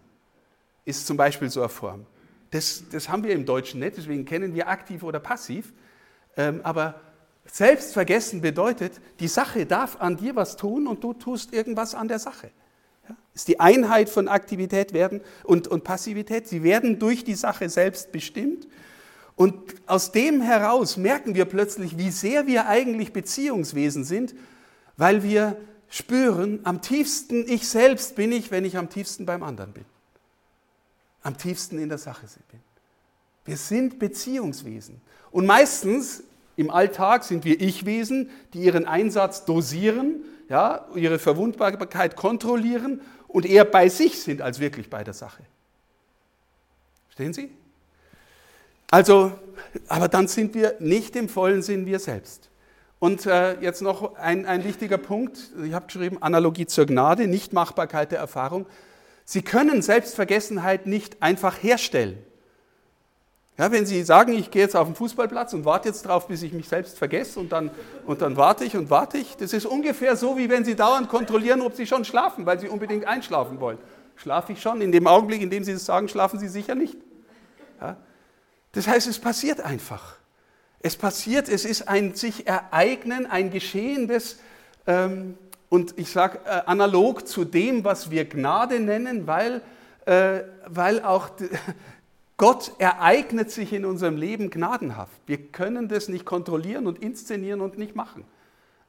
[0.84, 2.06] ist zum Beispiel so eine Form.
[2.50, 5.72] Das, das haben wir im Deutschen nicht, deswegen kennen wir aktiv oder passiv.
[6.36, 7.00] Ähm, aber
[7.46, 12.18] selbstvergessen bedeutet, die Sache darf an dir was tun und du tust irgendwas an der
[12.18, 12.50] Sache.
[13.08, 13.16] Ja?
[13.34, 16.48] Ist die Einheit von Aktivität werden und, und Passivität.
[16.48, 18.66] Sie werden durch die Sache selbst bestimmt
[19.36, 24.34] und aus dem heraus merken wir plötzlich, wie sehr wir eigentlich Beziehungswesen sind,
[24.96, 25.56] weil wir
[25.88, 29.86] spüren, am tiefsten ich selbst bin ich, wenn ich am tiefsten beim anderen bin.
[31.22, 32.60] Am tiefsten in der Sache bin.
[33.44, 35.00] Wir sind Beziehungswesen.
[35.30, 36.22] Und meistens
[36.56, 43.64] im Alltag sind wir Ich-Wesen, die ihren Einsatz dosieren, ja, ihre Verwundbarkeit kontrollieren und eher
[43.64, 45.42] bei sich sind als wirklich bei der Sache.
[47.06, 47.50] Verstehen Sie?
[48.90, 49.32] Also,
[49.88, 52.50] aber dann sind wir nicht im vollen Sinn wir selbst.
[52.98, 55.38] Und äh, jetzt noch ein, ein wichtiger Punkt.
[55.64, 58.66] Ich habe geschrieben, Analogie zur Gnade, Nichtmachbarkeit der Erfahrung.
[59.30, 62.18] Sie können Selbstvergessenheit nicht einfach herstellen.
[63.56, 66.42] Ja, wenn Sie sagen, ich gehe jetzt auf den Fußballplatz und warte jetzt darauf, bis
[66.42, 67.70] ich mich selbst vergesse und dann,
[68.06, 71.08] und dann warte ich und warte ich, das ist ungefähr so, wie wenn Sie dauernd
[71.08, 73.78] kontrollieren, ob Sie schon schlafen, weil Sie unbedingt einschlafen wollen.
[74.16, 74.80] Schlafe ich schon?
[74.80, 76.96] In dem Augenblick, in dem Sie das sagen, schlafen Sie sicher nicht.
[77.80, 77.98] Ja?
[78.72, 80.16] Das heißt, es passiert einfach.
[80.80, 84.40] Es passiert, es ist ein sich ereignen, ein Geschehendes,
[84.88, 85.38] ähm,
[85.70, 89.62] und ich sage äh, analog zu dem, was wir Gnade nennen, weil,
[90.04, 91.30] äh, weil auch
[92.36, 95.20] Gott ereignet sich in unserem Leben gnadenhaft.
[95.26, 98.24] Wir können das nicht kontrollieren und inszenieren und nicht machen.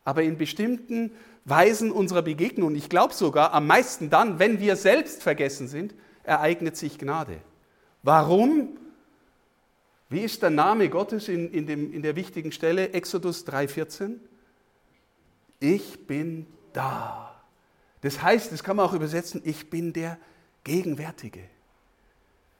[0.03, 1.11] Aber in bestimmten
[1.45, 6.77] Weisen unserer Begegnung, ich glaube sogar am meisten dann, wenn wir selbst vergessen sind, ereignet
[6.77, 7.37] sich Gnade.
[8.01, 8.77] Warum?
[10.09, 14.15] Wie ist der Name Gottes in, in, dem, in der wichtigen Stelle, Exodus 3,14?
[15.59, 17.41] Ich bin da.
[18.01, 20.17] Das heißt, das kann man auch übersetzen, ich bin der
[20.63, 21.41] Gegenwärtige.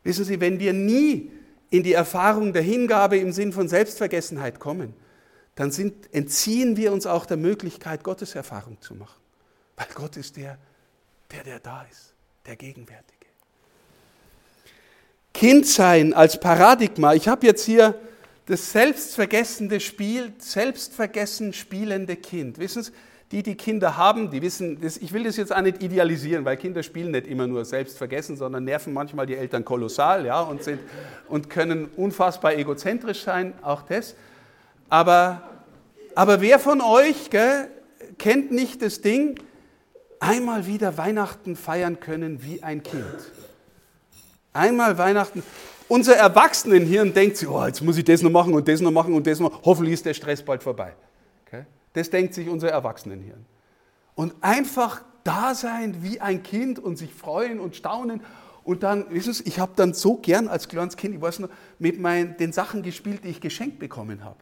[0.03, 1.31] Wissen Sie, wenn wir nie
[1.69, 4.93] in die Erfahrung der Hingabe im Sinn von Selbstvergessenheit kommen,
[5.55, 9.19] dann sind, entziehen wir uns auch der Möglichkeit, Gottes Erfahrung zu machen.
[9.75, 10.57] Weil Gott ist der,
[11.31, 12.13] der, der da ist,
[12.45, 13.25] der Gegenwärtige.
[15.33, 17.13] Kindsein als Paradigma.
[17.13, 17.99] Ich habe jetzt hier
[18.47, 22.57] das selbstvergessende Spiel, selbstvergessen spielende Kind.
[22.57, 22.91] Wissen Sie,
[23.31, 26.83] die, die Kinder haben, die wissen, ich will das jetzt auch nicht idealisieren, weil Kinder
[26.83, 30.79] spielen nicht immer nur selbstvergessen, sondern nerven manchmal die Eltern kolossal ja, und, sind,
[31.29, 34.15] und können unfassbar egozentrisch sein, auch das.
[34.89, 35.43] Aber,
[36.13, 37.69] aber wer von euch gell,
[38.17, 39.39] kennt nicht das Ding,
[40.19, 43.31] einmal wieder Weihnachten feiern können wie ein Kind?
[44.51, 45.41] Einmal Weihnachten.
[45.87, 49.13] Unser Erwachsenenhirn denkt sich, oh, jetzt muss ich das noch machen und das noch machen
[49.13, 49.63] und das noch.
[49.63, 50.93] Hoffentlich ist der Stress bald vorbei.
[51.93, 53.45] Das denkt sich unser Erwachsenenhirn.
[54.15, 58.21] Und einfach da sein wie ein Kind und sich freuen und staunen.
[58.63, 61.49] Und dann, wissen Sie, ich habe dann so gern als kleines Kind, ich weiß noch,
[61.79, 64.37] mit meinen, den Sachen gespielt, die ich geschenkt bekommen habe.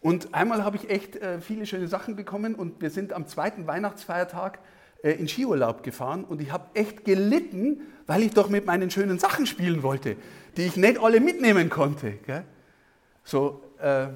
[0.00, 3.66] Und einmal habe ich echt äh, viele schöne Sachen bekommen und wir sind am zweiten
[3.66, 4.58] Weihnachtsfeiertag
[5.02, 9.18] äh, in Skiurlaub gefahren und ich habe echt gelitten, weil ich doch mit meinen schönen
[9.18, 10.16] Sachen spielen wollte,
[10.58, 12.12] die ich nicht alle mitnehmen konnte.
[12.26, 12.44] Gell?
[13.24, 14.08] So, äh,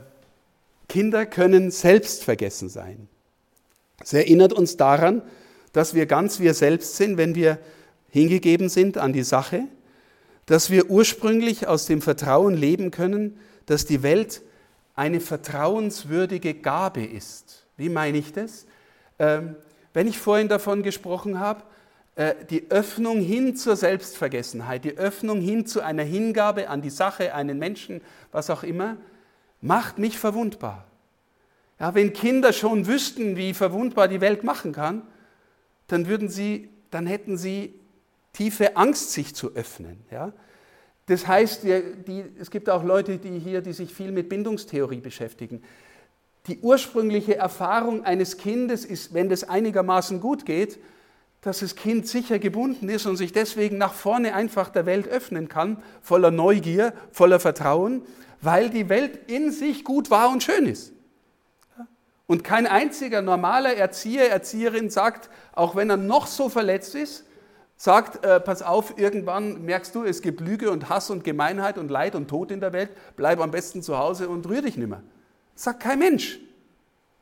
[0.88, 3.09] Kinder können selbstvergessen sein.
[4.03, 5.22] Es erinnert uns daran,
[5.72, 7.59] dass wir ganz wir selbst sind, wenn wir
[8.11, 9.64] hingegeben sind an die Sache,
[10.46, 14.40] dass wir ursprünglich aus dem Vertrauen leben können, dass die Welt
[14.94, 17.66] eine vertrauenswürdige Gabe ist.
[17.77, 18.66] Wie meine ich das?
[19.18, 19.57] Ähm,
[19.92, 21.62] wenn ich vorhin davon gesprochen habe,
[22.16, 27.35] äh, die Öffnung hin zur Selbstvergessenheit, die Öffnung hin zu einer Hingabe an die Sache,
[27.35, 28.01] einen Menschen,
[28.33, 28.96] was auch immer,
[29.60, 30.84] macht mich verwundbar.
[31.80, 35.02] Ja, wenn Kinder schon wüssten, wie verwundbar die Welt machen kann,
[35.86, 37.74] dann, würden sie, dann hätten sie
[38.32, 40.04] tiefe Angst, sich zu öffnen.
[40.10, 40.32] Ja?
[41.06, 45.62] Das heißt, die, es gibt auch Leute die hier, die sich viel mit Bindungstheorie beschäftigen.
[46.46, 50.78] Die ursprüngliche Erfahrung eines Kindes ist, wenn das einigermaßen gut geht,
[51.40, 55.48] dass das Kind sicher gebunden ist und sich deswegen nach vorne einfach der Welt öffnen
[55.48, 58.02] kann, voller Neugier, voller Vertrauen,
[58.40, 60.92] weil die Welt in sich gut war und schön ist.
[62.27, 67.24] Und kein einziger normaler Erzieher, Erzieherin sagt, auch wenn er noch so verletzt ist,
[67.79, 71.90] sagt, äh, pass auf, irgendwann merkst du, es gibt Lüge und Hass und Gemeinheit und
[71.90, 75.03] Leid und Tod in der Welt, bleib am besten zu Hause und rühr dich nimmer.
[75.55, 76.38] Sagt kein Mensch.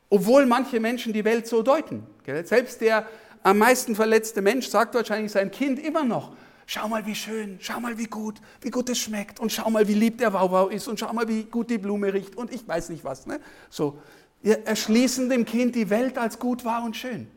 [0.09, 2.07] Obwohl manche Menschen die Welt so deuten.
[2.25, 2.45] Gell?
[2.47, 3.07] Selbst der
[3.43, 6.33] am meisten verletzte Mensch sagt wahrscheinlich sein Kind immer noch,
[6.69, 9.87] Schau mal, wie schön, schau mal, wie gut, wie gut es schmeckt und schau mal,
[9.87, 12.67] wie lieb der Wauwau ist und schau mal, wie gut die Blume riecht und ich
[12.67, 13.27] weiß nicht was.
[13.27, 13.41] Ne?
[13.71, 13.99] So,
[14.43, 17.29] wir erschließen dem Kind die Welt als gut, wahr und schön,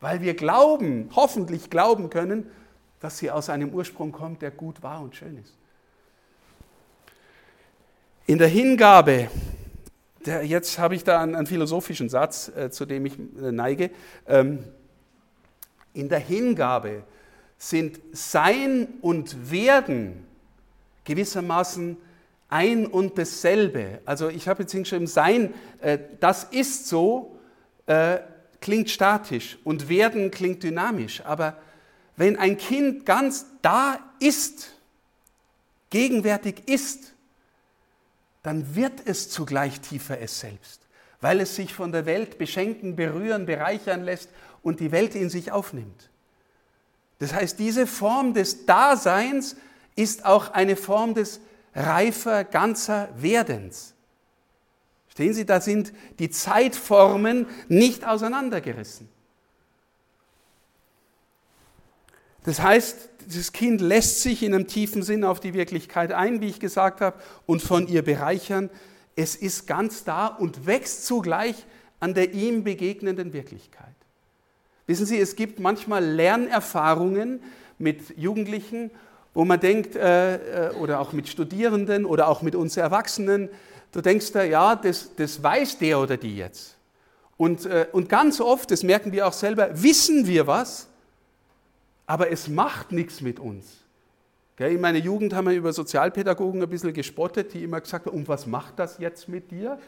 [0.00, 2.46] weil wir glauben, hoffentlich glauben können,
[3.00, 5.54] dass sie aus einem Ursprung kommt, der gut, wahr und schön ist.
[8.26, 9.30] In der Hingabe,
[10.26, 13.90] der, jetzt habe ich da einen, einen philosophischen Satz, äh, zu dem ich äh, neige.
[14.26, 14.64] Ähm,
[15.94, 17.02] in der Hingabe
[17.58, 20.26] sind Sein und Werden
[21.04, 21.96] gewissermaßen
[22.48, 24.00] ein und dasselbe.
[24.04, 27.36] Also ich habe jetzt hingeschrieben, Sein, äh, das ist so,
[27.86, 28.18] äh,
[28.60, 31.22] klingt statisch und Werden klingt dynamisch.
[31.24, 31.56] Aber
[32.16, 34.70] wenn ein Kind ganz da ist,
[35.90, 37.12] gegenwärtig ist,
[38.42, 40.80] dann wird es zugleich tiefer es selbst,
[41.20, 44.28] weil es sich von der Welt beschenken, berühren, bereichern lässt
[44.62, 46.10] und die Welt in sich aufnimmt.
[47.18, 49.56] Das heißt, diese Form des Daseins
[49.96, 51.40] ist auch eine Form des
[51.74, 53.94] reifer, ganzer Werdens.
[55.08, 59.08] Stehen Sie, da sind die Zeitformen nicht auseinandergerissen.
[62.44, 66.48] Das heißt, das Kind lässt sich in einem tiefen Sinn auf die Wirklichkeit ein, wie
[66.48, 68.70] ich gesagt habe, und von ihr bereichern.
[69.16, 71.64] Es ist ganz da und wächst zugleich
[72.00, 73.94] an der ihm begegnenden Wirklichkeit.
[74.86, 77.40] Wissen Sie, es gibt manchmal Lernerfahrungen
[77.78, 78.90] mit Jugendlichen,
[79.32, 83.48] wo man denkt, äh, äh, oder auch mit Studierenden oder auch mit uns Erwachsenen,
[83.92, 86.76] du denkst da, ja, das, das weiß der oder die jetzt.
[87.36, 90.88] Und, äh, und ganz oft, das merken wir auch selber, wissen wir was,
[92.06, 93.78] aber es macht nichts mit uns.
[94.58, 98.28] In meiner Jugend haben wir über Sozialpädagogen ein bisschen gespottet, die immer gesagt haben, und
[98.28, 99.78] was macht das jetzt mit dir?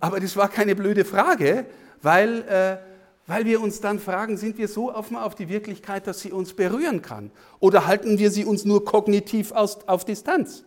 [0.00, 1.66] Aber das war keine blöde Frage,
[2.02, 2.89] weil äh,
[3.30, 6.52] weil wir uns dann fragen, sind wir so offen auf die Wirklichkeit, dass sie uns
[6.52, 7.30] berühren kann?
[7.60, 10.64] Oder halten wir sie uns nur kognitiv aus, auf Distanz?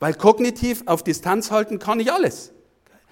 [0.00, 2.52] Weil kognitiv auf Distanz halten kann ich alles.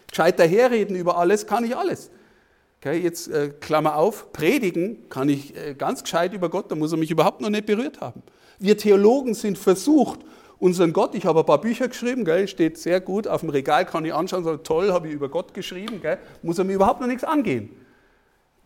[0.09, 2.11] Gescheit daherreden über alles kann ich alles.
[2.81, 6.93] Okay, jetzt äh, Klammer auf, predigen kann ich äh, ganz gescheit über Gott, da muss
[6.93, 8.23] er mich überhaupt noch nicht berührt haben.
[8.59, 10.21] Wir Theologen sind versucht,
[10.59, 13.85] unseren Gott, ich habe ein paar Bücher geschrieben, gell, steht sehr gut, auf dem Regal
[13.85, 17.03] kann ich anschauen, so toll, habe ich über Gott geschrieben, gell, muss er mir überhaupt
[17.03, 17.85] noch nichts angehen.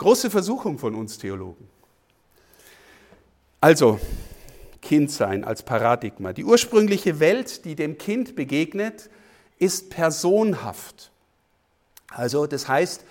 [0.01, 1.69] Große Versuchung von uns Theologen.
[3.61, 4.01] Also,
[4.81, 6.33] Kindsein als Paradigma.
[6.33, 9.11] Die ursprüngliche Welt, die dem Kind begegnet,
[9.59, 11.11] ist personhaft.
[12.09, 13.05] Also das heißt,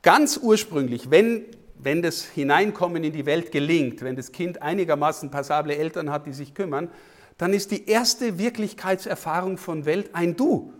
[0.00, 1.44] ganz ursprünglich, wenn,
[1.78, 6.32] wenn das Hineinkommen in die Welt gelingt, wenn das Kind einigermaßen passable Eltern hat, die
[6.32, 6.90] sich kümmern,
[7.36, 10.72] dann ist die erste Wirklichkeitserfahrung von Welt ein Du.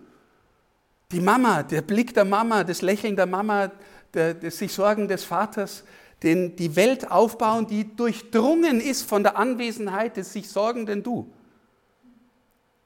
[1.12, 3.70] Die Mama, der Blick der Mama, das Lächeln der Mama,
[4.18, 5.84] des sich Sorgen des Vaters,
[6.22, 11.32] den die Welt aufbauen, die durchdrungen ist von der Anwesenheit des sich sorgenden Du.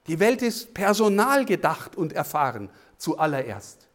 [0.07, 2.69] Die Welt ist personal gedacht und erfahren
[2.99, 3.89] zuallererst.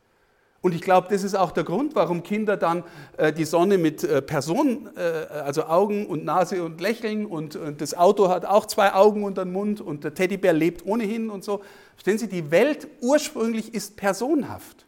[0.62, 2.84] Und ich glaube, das ist auch der Grund, warum Kinder dann
[3.16, 5.02] äh, die Sonne mit äh, Person, äh,
[5.34, 9.38] also Augen und Nase und Lächeln und, und, das Auto hat auch zwei Augen und
[9.38, 11.62] einen Mund und der Teddybär lebt ohnehin und so.
[11.94, 14.87] Verstehen Sie, die Welt ursprünglich ist personhaft.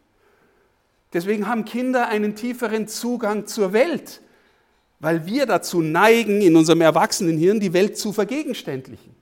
[1.12, 4.20] Deswegen haben Kinder einen tieferen Zugang zur Welt,
[5.00, 9.14] weil wir dazu neigen, in unserem Erwachsenenhirn die Welt zu vergegenständlichen.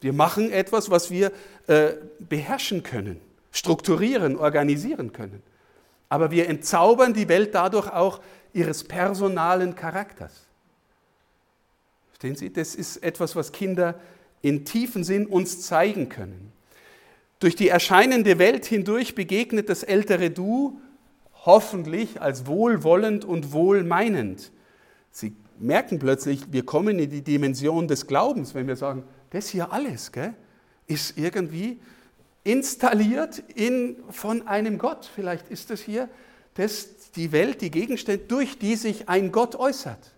[0.00, 1.32] Wir machen etwas, was wir
[1.66, 5.42] äh, beherrschen können, strukturieren, organisieren können.
[6.08, 8.20] Aber wir entzaubern die Welt dadurch auch
[8.52, 10.42] ihres personalen Charakters.
[12.10, 12.52] Verstehen Sie?
[12.52, 13.98] Das ist etwas, was Kinder
[14.42, 16.52] in tiefen Sinn uns zeigen können.
[17.40, 20.80] Durch die erscheinende Welt hindurch begegnet das ältere Du
[21.44, 24.50] hoffentlich als wohlwollend und wohlmeinend.
[25.10, 29.72] Sie merken plötzlich, wir kommen in die Dimension des Glaubens, wenn wir sagen, das hier
[29.72, 30.34] alles gell,
[30.86, 31.78] ist irgendwie
[32.44, 35.10] installiert in, von einem Gott.
[35.12, 36.08] Vielleicht ist das hier
[36.54, 40.12] das, die Welt, die Gegenstände, durch die sich ein Gott äußert.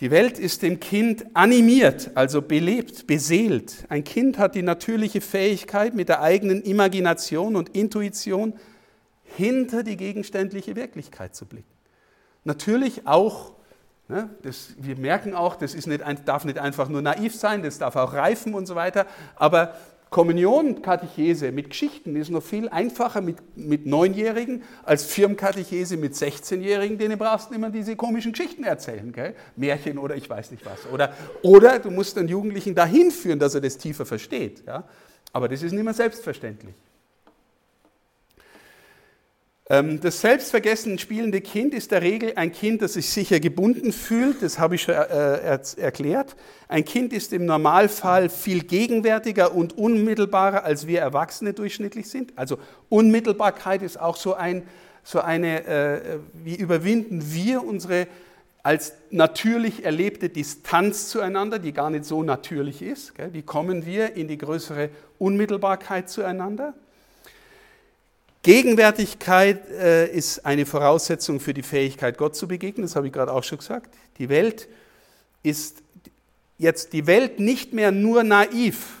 [0.00, 3.84] Die Welt ist dem Kind animiert, also belebt, beseelt.
[3.88, 8.54] Ein Kind hat die natürliche Fähigkeit, mit der eigenen Imagination und Intuition
[9.36, 11.72] hinter die gegenständliche Wirklichkeit zu blicken.
[12.44, 13.52] Natürlich auch,
[14.08, 17.78] ne, das, wir merken auch, das ist nicht, darf nicht einfach nur naiv sein, das
[17.78, 19.06] darf auch reifen und so weiter,
[19.36, 19.74] aber
[20.14, 26.98] Kommunion, Katechese mit Geschichten ist noch viel einfacher mit, mit Neunjährigen als Firmkatechese mit 16-Jährigen,
[26.98, 29.34] denen brauchst du immer diese komischen Geschichten erzählen, gell?
[29.56, 30.86] Märchen oder ich weiß nicht was.
[30.92, 34.62] Oder, oder du musst den Jugendlichen dahin führen, dass er das tiefer versteht.
[34.64, 34.84] Ja?
[35.32, 36.76] Aber das ist nicht mehr selbstverständlich.
[39.70, 44.42] Ähm, das selbstvergessen spielende Kind ist der Regel ein Kind, das sich sicher gebunden fühlt,
[44.42, 46.36] das habe ich schon äh, erklärt.
[46.68, 52.34] Ein Kind ist im Normalfall viel gegenwärtiger und unmittelbarer, als wir Erwachsene durchschnittlich sind.
[52.36, 52.58] Also
[52.90, 54.64] Unmittelbarkeit ist auch so, ein,
[55.02, 58.06] so eine, äh, wie überwinden wir unsere
[58.62, 63.12] als natürlich erlebte Distanz zueinander, die gar nicht so natürlich ist.
[63.32, 64.88] Wie kommen wir in die größere
[65.18, 66.72] Unmittelbarkeit zueinander?
[68.44, 72.86] Gegenwärtigkeit äh, ist eine Voraussetzung für die Fähigkeit, Gott zu begegnen.
[72.86, 73.94] Das habe ich gerade auch schon gesagt.
[74.18, 74.68] Die Welt
[75.42, 75.82] ist
[76.58, 79.00] jetzt die Welt nicht mehr nur naiv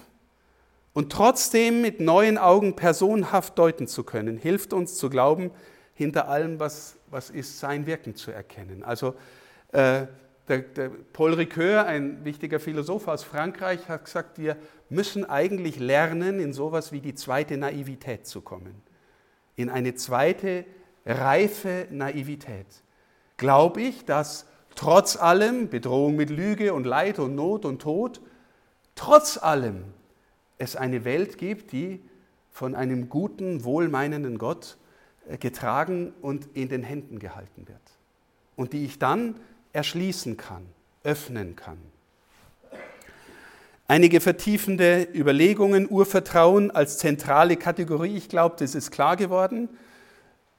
[0.94, 5.50] und trotzdem mit neuen Augen personenhaft deuten zu können, hilft uns zu glauben,
[5.92, 8.82] hinter allem, was, was ist, sein Wirken zu erkennen.
[8.82, 9.14] Also
[9.72, 10.06] äh,
[10.48, 14.56] der, der Paul Ricoeur, ein wichtiger Philosoph aus Frankreich, hat gesagt, wir
[14.88, 18.82] müssen eigentlich lernen, in sowas wie die zweite Naivität zu kommen
[19.56, 20.64] in eine zweite
[21.06, 22.66] reife Naivität.
[23.36, 28.20] Glaube ich, dass trotz allem, Bedrohung mit Lüge und Leid und Not und Tod,
[28.94, 29.84] trotz allem
[30.58, 32.00] es eine Welt gibt, die
[32.50, 34.78] von einem guten, wohlmeinenden Gott
[35.28, 37.80] äh, getragen und in den Händen gehalten wird.
[38.56, 39.40] Und die ich dann
[39.72, 40.64] erschließen kann,
[41.02, 41.78] öffnen kann.
[43.86, 49.68] Einige vertiefende Überlegungen, Urvertrauen als zentrale Kategorie, ich glaube, das ist klar geworden.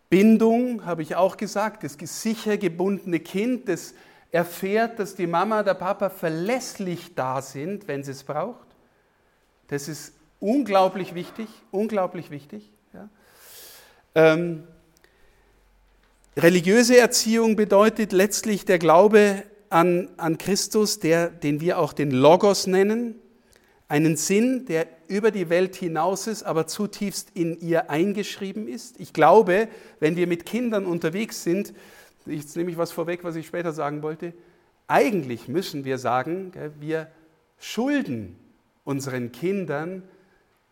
[0.09, 3.95] Bindung, habe ich auch gesagt, das sicher gebundene Kind, das
[4.31, 8.67] erfährt, dass die Mama, der Papa verlässlich da sind, wenn sie es braucht.
[9.69, 12.71] Das ist unglaublich wichtig, unglaublich wichtig.
[12.93, 13.09] Ja.
[14.13, 14.67] Ähm,
[16.37, 22.67] religiöse Erziehung bedeutet letztlich der Glaube an, an Christus, der, den wir auch den Logos
[22.67, 23.15] nennen,
[23.87, 28.99] einen Sinn, der über die Welt hinaus ist, aber zutiefst in ihr eingeschrieben ist.
[28.99, 29.67] Ich glaube,
[29.99, 31.73] wenn wir mit Kindern unterwegs sind,
[32.25, 34.33] jetzt nehme ich was vorweg, was ich später sagen wollte,
[34.87, 37.11] eigentlich müssen wir sagen, wir
[37.59, 38.35] schulden
[38.83, 40.03] unseren Kindern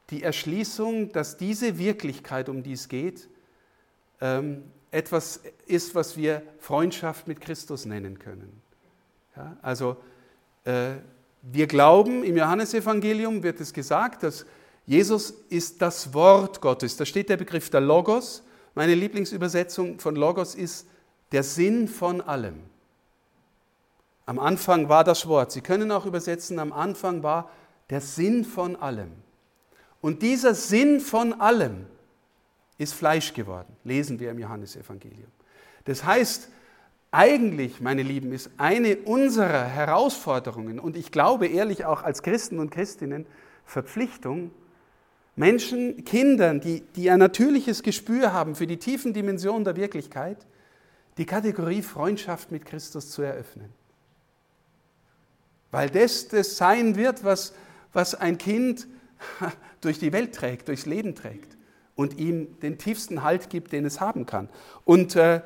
[0.10, 3.30] die Erschließung, dass diese Wirklichkeit, um die es geht,
[4.22, 8.63] ähm, etwas ist, was wir Freundschaft mit Christus nennen können.
[9.36, 9.98] Ja, also
[10.64, 10.94] äh,
[11.42, 14.46] wir glauben, im Johannesevangelium wird es gesagt, dass
[14.86, 16.98] Jesus ist das Wort Gottes.
[16.98, 18.44] Da steht der Begriff der Logos.
[18.76, 20.88] Meine Lieblingsübersetzung von Logos ist
[21.32, 22.60] der Sinn von allem.
[24.26, 25.52] Am Anfang war das Wort.
[25.52, 27.50] Sie können auch übersetzen, am Anfang war
[27.90, 29.12] der Sinn von allem.
[30.02, 31.86] Und dieser Sinn von allem
[32.78, 35.32] ist Fleisch geworden, lesen wir im Johannesevangelium.
[35.86, 36.50] Das heißt,
[37.14, 42.72] eigentlich, meine Lieben, ist eine unserer Herausforderungen und ich glaube ehrlich auch als Christen und
[42.72, 43.26] Christinnen
[43.66, 44.52] Verpflichtung,
[45.36, 50.46] Menschen, Kindern, die, die ein natürliches Gespür haben für die tiefen Dimensionen der Wirklichkeit,
[51.18, 53.70] die Kategorie Freundschaft mit Christus zu eröffnen.
[55.72, 57.54] Weil das das sein wird, was,
[57.94, 58.88] was ein Kind
[59.82, 61.58] durch die Welt trägt, durchs Leben trägt
[61.96, 64.50] und ihm den tiefsten Halt gibt, den es haben kann.
[64.84, 65.42] Und äh,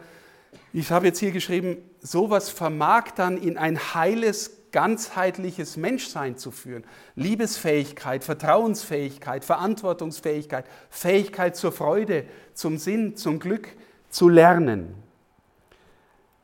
[0.73, 6.83] ich habe jetzt hier geschrieben, sowas vermag dann in ein heiles, ganzheitliches Menschsein zu führen.
[7.15, 13.69] Liebesfähigkeit, Vertrauensfähigkeit, Verantwortungsfähigkeit, Fähigkeit zur Freude, zum Sinn, zum Glück,
[14.09, 14.93] zu lernen.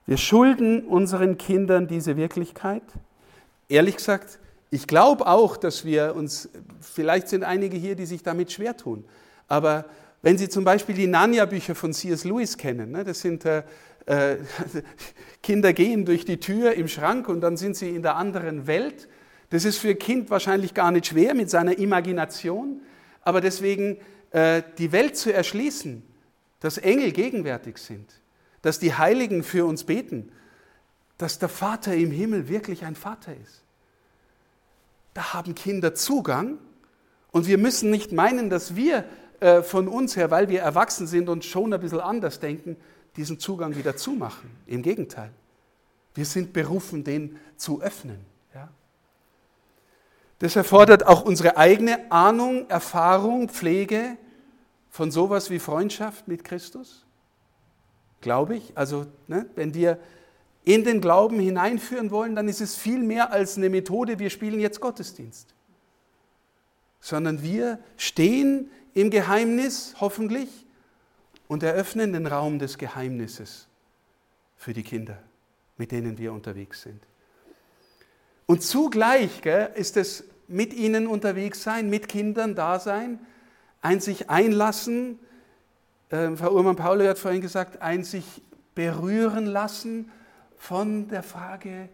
[0.05, 2.83] Wir schulden unseren Kindern diese Wirklichkeit.
[3.69, 4.39] Ehrlich gesagt,
[4.69, 6.49] ich glaube auch, dass wir uns,
[6.81, 9.05] vielleicht sind einige hier, die sich damit schwer tun,
[9.47, 9.85] aber
[10.23, 12.23] wenn Sie zum Beispiel die Narnia-Bücher von C.S.
[12.23, 13.63] Lewis kennen, ne, das sind äh,
[14.05, 14.37] äh,
[15.43, 19.07] Kinder gehen durch die Tür im Schrank und dann sind sie in der anderen Welt.
[19.49, 22.81] Das ist für ein Kind wahrscheinlich gar nicht schwer mit seiner Imagination,
[23.21, 23.97] aber deswegen
[24.31, 26.03] äh, die Welt zu erschließen,
[26.59, 28.21] dass Engel gegenwärtig sind,
[28.61, 30.31] dass die Heiligen für uns beten,
[31.17, 33.63] dass der Vater im Himmel wirklich ein Vater ist.
[35.13, 36.57] Da haben Kinder Zugang
[37.31, 39.05] und wir müssen nicht meinen, dass wir
[39.39, 42.77] äh, von uns her, weil wir erwachsen sind und schon ein bisschen anders denken,
[43.15, 44.49] diesen Zugang wieder zumachen.
[44.65, 45.31] Im Gegenteil.
[46.13, 48.33] Wir sind berufen, den zu öffnen.
[50.43, 54.17] Das erfordert auch unsere eigene Ahnung, Erfahrung, Pflege
[54.89, 57.05] von sowas wie Freundschaft mit Christus.
[58.19, 58.73] Glaube ich.
[58.75, 59.99] Also, ne, wenn wir
[60.65, 64.59] in den Glauben hineinführen wollen, dann ist es viel mehr als eine Methode, wir spielen
[64.59, 65.53] jetzt Gottesdienst.
[66.99, 70.49] Sondern wir stehen im Geheimnis, hoffentlich,
[71.53, 73.67] und eröffnen den Raum des Geheimnisses
[74.57, 75.19] für die Kinder,
[75.77, 76.99] mit denen wir unterwegs sind.
[78.47, 83.19] Und zugleich gell, ist es mit ihnen unterwegs sein, mit Kindern da sein,
[83.83, 85.19] ein sich einlassen,
[86.09, 88.41] äh, Frau Urmann-Pauli hat vorhin gesagt, ein sich
[88.73, 90.11] berühren lassen
[90.57, 91.87] von der Frage,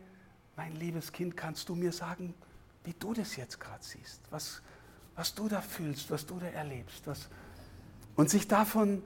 [0.56, 2.34] mein liebes Kind, kannst du mir sagen,
[2.86, 4.62] wie du das jetzt gerade siehst, was,
[5.18, 7.28] was du da fühlst, was du da erlebst, was,
[8.16, 9.04] und sich davon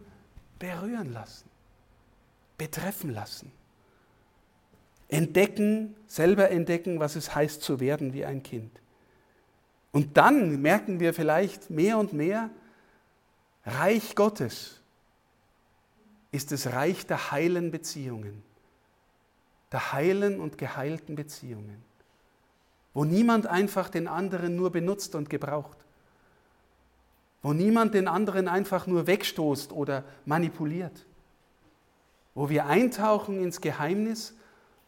[0.60, 1.50] berühren lassen,
[2.58, 3.52] betreffen lassen.
[5.10, 8.72] Entdecken, selber entdecken, was es heißt zu werden wie ein Kind.
[9.92, 12.50] Und dann merken wir vielleicht mehr und mehr,
[13.66, 14.82] Reich Gottes
[16.32, 18.44] ist das Reich der heilen Beziehungen,
[19.72, 21.84] der heilen und geheilten Beziehungen,
[22.94, 25.78] wo niemand einfach den anderen nur benutzt und gebraucht,
[27.44, 31.06] wo niemand den anderen einfach nur wegstoßt oder manipuliert,
[32.34, 34.34] wo wir eintauchen ins Geheimnis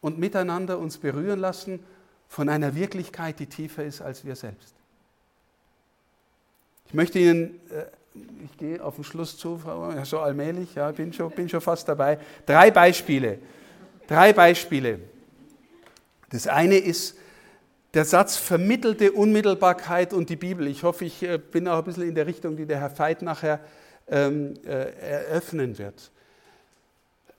[0.02, 1.84] und miteinander uns berühren lassen
[2.28, 4.74] von einer Wirklichkeit, die tiefer ist als wir selbst.
[6.88, 7.86] Ich möchte Ihnen äh,
[8.44, 11.88] ich gehe auf den Schluss zu, Frau, so allmählich, ja, bin schon, bin schon fast
[11.88, 12.18] dabei.
[12.46, 13.40] Drei Beispiele.
[14.08, 15.00] Drei Beispiele.
[16.30, 17.18] Das eine ist
[17.96, 20.68] der Satz vermittelte Unmittelbarkeit und die Bibel.
[20.68, 23.22] Ich hoffe, ich äh, bin auch ein bisschen in der Richtung, die der Herr Veit
[23.22, 23.62] nachher
[24.10, 26.12] ähm, äh, eröffnen wird.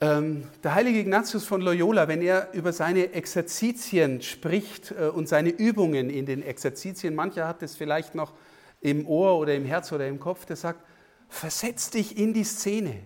[0.00, 5.50] Ähm, der heilige Ignatius von Loyola, wenn er über seine Exerzitien spricht äh, und seine
[5.50, 8.32] Übungen in den Exerzitien, mancher hat es vielleicht noch
[8.80, 10.80] im Ohr oder im Herz oder im Kopf, der sagt,
[11.28, 13.00] versetz dich in die Szene.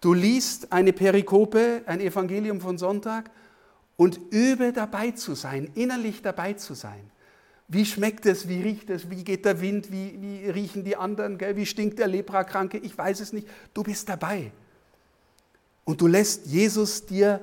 [0.00, 3.30] Du liest eine Perikope, ein Evangelium von Sonntag
[4.02, 7.10] und übe dabei zu sein, innerlich dabei zu sein.
[7.68, 11.38] Wie schmeckt es, wie riecht es, wie geht der Wind, wie, wie riechen die anderen,
[11.38, 11.54] gell?
[11.54, 13.46] wie stinkt der Leprakranke, ich weiß es nicht.
[13.72, 14.50] Du bist dabei.
[15.84, 17.40] Und du lässt Jesus dir,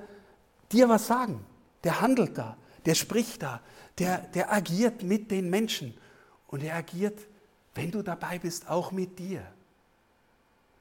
[0.70, 1.46] dir was sagen.
[1.84, 3.62] Der handelt da, der spricht da,
[3.98, 5.94] der, der agiert mit den Menschen
[6.48, 7.18] und er agiert
[7.76, 9.42] wenn du dabei bist, auch mit dir.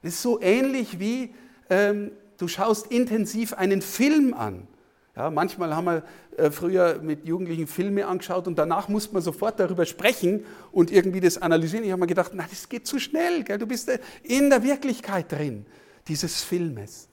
[0.02, 1.34] Es ist so ähnlich wie
[1.70, 4.67] ähm, du schaust intensiv einen Film an.
[5.18, 6.02] Ja, manchmal haben wir
[6.36, 11.18] äh, früher mit Jugendlichen Filme angeschaut und danach muss man sofort darüber sprechen und irgendwie
[11.18, 11.84] das analysieren.
[11.84, 13.42] Ich habe mir gedacht, na, das geht zu schnell.
[13.42, 13.58] Gell?
[13.58, 15.66] Du bist äh, in der Wirklichkeit drin
[16.06, 17.08] dieses Filmes.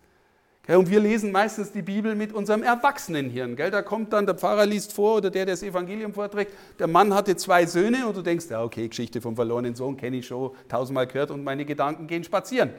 [0.68, 3.56] Und wir lesen meistens die Bibel mit unserem Erwachsenenhirn.
[3.56, 7.12] Da kommt dann, der Pfarrer liest vor oder der, der das Evangelium vorträgt, der Mann
[7.12, 10.52] hatte zwei Söhne und du denkst, ja okay, Geschichte vom verlorenen Sohn kenne ich schon,
[10.70, 12.70] tausendmal gehört und meine Gedanken gehen spazieren.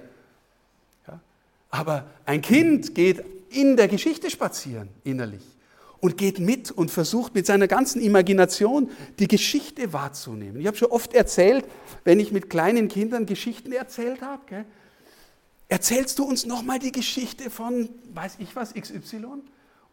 [1.71, 3.25] Aber ein Kind geht
[3.57, 5.43] in der Geschichte spazieren, innerlich,
[6.01, 10.61] und geht mit und versucht mit seiner ganzen Imagination die Geschichte wahrzunehmen.
[10.61, 11.65] Ich habe schon oft erzählt,
[12.05, 14.67] wenn ich mit kleinen Kindern Geschichten erzählt habe,
[15.69, 19.25] erzählst du uns nochmal die Geschichte von, weiß ich was, XY?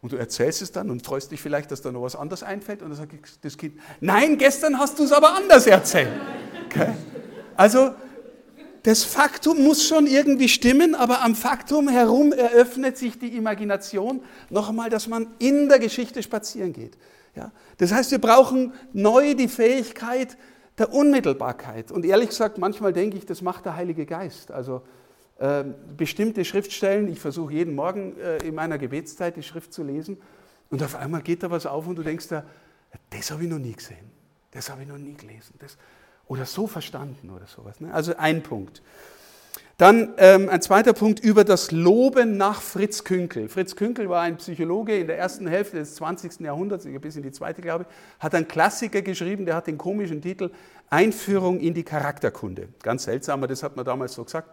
[0.02, 2.82] Und du erzählst es dann und freust dich vielleicht, dass da noch was anderes einfällt.
[2.82, 6.12] Und dann sagt das Kind, nein, gestern hast du es aber anders erzählt.
[6.66, 6.92] Okay?
[7.56, 7.94] Also
[8.84, 14.68] das Faktum muss schon irgendwie stimmen, aber am Faktum herum eröffnet sich die Imagination noch
[14.68, 16.96] einmal, dass man in der Geschichte spazieren geht.
[17.34, 17.50] Ja?
[17.78, 20.36] Das heißt, wir brauchen neu die Fähigkeit
[20.78, 21.90] der Unmittelbarkeit.
[21.90, 24.50] Und ehrlich gesagt, manchmal denke ich, das macht der Heilige Geist.
[24.50, 24.82] Also
[25.40, 30.16] ähm, bestimmte Schriftstellen, ich versuche jeden Morgen äh, in meiner Gebetszeit die Schrift zu lesen
[30.70, 32.44] und auf einmal geht da was auf und du denkst da,
[33.10, 34.12] das habe ich noch nie gesehen,
[34.52, 35.76] das habe ich noch nie gelesen das,
[36.26, 37.80] oder so verstanden oder sowas.
[37.80, 37.92] Ne?
[37.92, 38.82] Also ein Punkt.
[39.76, 43.48] Dann ähm, ein zweiter Punkt über das Loben nach Fritz Künkel.
[43.48, 46.40] Fritz Künkel war ein Psychologe in der ersten Hälfte des 20.
[46.40, 50.22] Jahrhunderts, bis in die zweite, glaube ich, hat einen Klassiker geschrieben, der hat den komischen
[50.22, 50.50] Titel
[50.90, 52.68] Einführung in die Charakterkunde.
[52.82, 54.48] Ganz seltsam, aber das hat man damals so gesagt.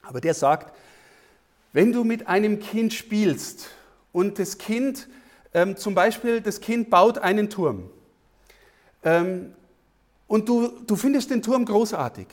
[0.00, 0.74] Aber der sagt,
[1.74, 3.68] wenn du mit einem Kind spielst
[4.12, 5.08] und das Kind,
[5.52, 7.90] ähm, zum Beispiel das Kind baut einen Turm
[9.04, 9.52] ähm,
[10.32, 12.26] und du, du findest den Turm großartig,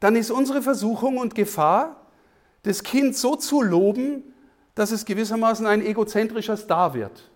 [0.00, 2.00] dann ist unsere Versuchung und Gefahr,
[2.62, 4.22] das Kind so zu loben,
[4.74, 7.30] dass es gewissermaßen ein egozentrischer Star wird.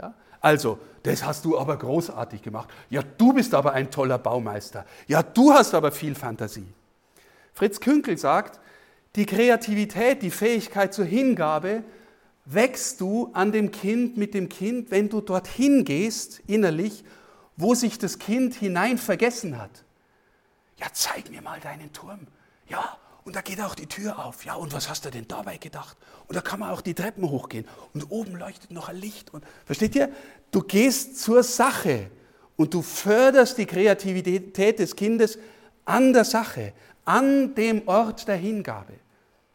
[0.00, 0.14] Ja?
[0.40, 2.68] Also, das hast du aber großartig gemacht.
[2.90, 4.84] Ja, du bist aber ein toller Baumeister.
[5.06, 6.66] Ja, du hast aber viel Fantasie.
[7.52, 8.58] Fritz Künkel sagt,
[9.14, 11.84] die Kreativität, die Fähigkeit zur Hingabe,
[12.46, 17.04] wächst du an dem Kind, mit dem Kind, wenn du dorthin gehst, innerlich,
[17.56, 19.84] wo sich das Kind hinein vergessen hat.
[20.78, 22.26] Ja, zeig mir mal deinen Turm.
[22.68, 24.44] Ja, und da geht auch die Tür auf.
[24.44, 25.96] Ja, und was hast du denn dabei gedacht?
[26.26, 27.66] Und da kann man auch die Treppen hochgehen.
[27.94, 29.32] Und oben leuchtet noch ein Licht.
[29.32, 30.10] Und, versteht ihr?
[30.50, 32.10] Du gehst zur Sache
[32.56, 35.38] und du förderst die Kreativität des Kindes
[35.84, 36.72] an der Sache,
[37.04, 38.94] an dem Ort der Hingabe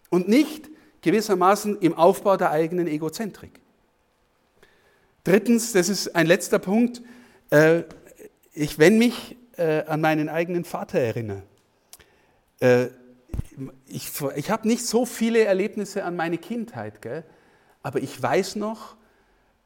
[0.09, 0.69] und nicht
[1.01, 3.59] gewissermaßen im Aufbau der eigenen Egozentrik.
[5.23, 7.01] Drittens, das ist ein letzter Punkt,
[7.49, 7.83] äh,
[8.53, 11.43] ich, wenn mich äh, an meinen eigenen Vater erinnere,
[12.59, 12.87] äh,
[13.87, 17.23] ich, ich habe nicht so viele Erlebnisse an meine Kindheit, gell?
[17.83, 18.95] aber ich weiß noch,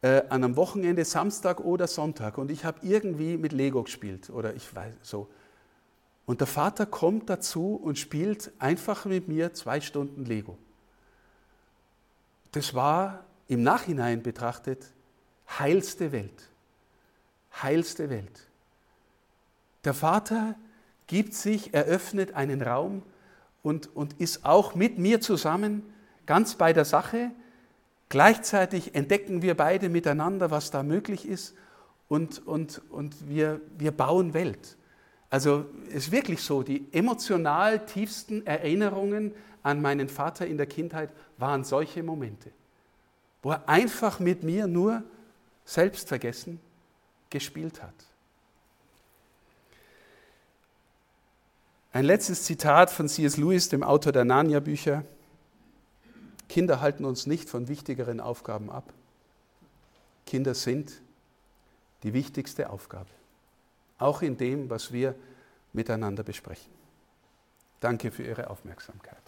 [0.01, 4.53] äh, an einem Wochenende, Samstag oder Sonntag, und ich habe irgendwie mit Lego gespielt oder
[4.53, 5.29] ich weiß so.
[6.25, 10.57] Und der Vater kommt dazu und spielt einfach mit mir zwei Stunden Lego.
[12.51, 14.85] Das war im Nachhinein betrachtet
[15.59, 16.49] heilste Welt.
[17.61, 18.47] Heilste Welt.
[19.85, 20.55] Der Vater
[21.07, 23.03] gibt sich, eröffnet einen Raum
[23.61, 25.83] und, und ist auch mit mir zusammen
[26.25, 27.31] ganz bei der Sache.
[28.09, 31.55] Gleichzeitig entdecken wir beide miteinander, was da möglich ist
[32.07, 34.77] und, und, und wir, wir bauen Welt.
[35.29, 39.33] Also es ist wirklich so, die emotional tiefsten Erinnerungen
[39.63, 42.51] an meinen Vater in der Kindheit waren solche Momente,
[43.41, 45.03] wo er einfach mit mir nur
[45.65, 46.59] selbstvergessen
[47.33, 47.93] gespielt hat.
[51.91, 53.37] Ein letztes Zitat von C.S.
[53.37, 55.03] Lewis, dem Autor der Narnia-Bücher.
[56.47, 58.93] Kinder halten uns nicht von wichtigeren Aufgaben ab.
[60.25, 61.01] Kinder sind
[62.03, 63.09] die wichtigste Aufgabe,
[63.97, 65.15] auch in dem, was wir
[65.73, 66.71] miteinander besprechen.
[67.79, 69.22] Danke für Ihre Aufmerksamkeit.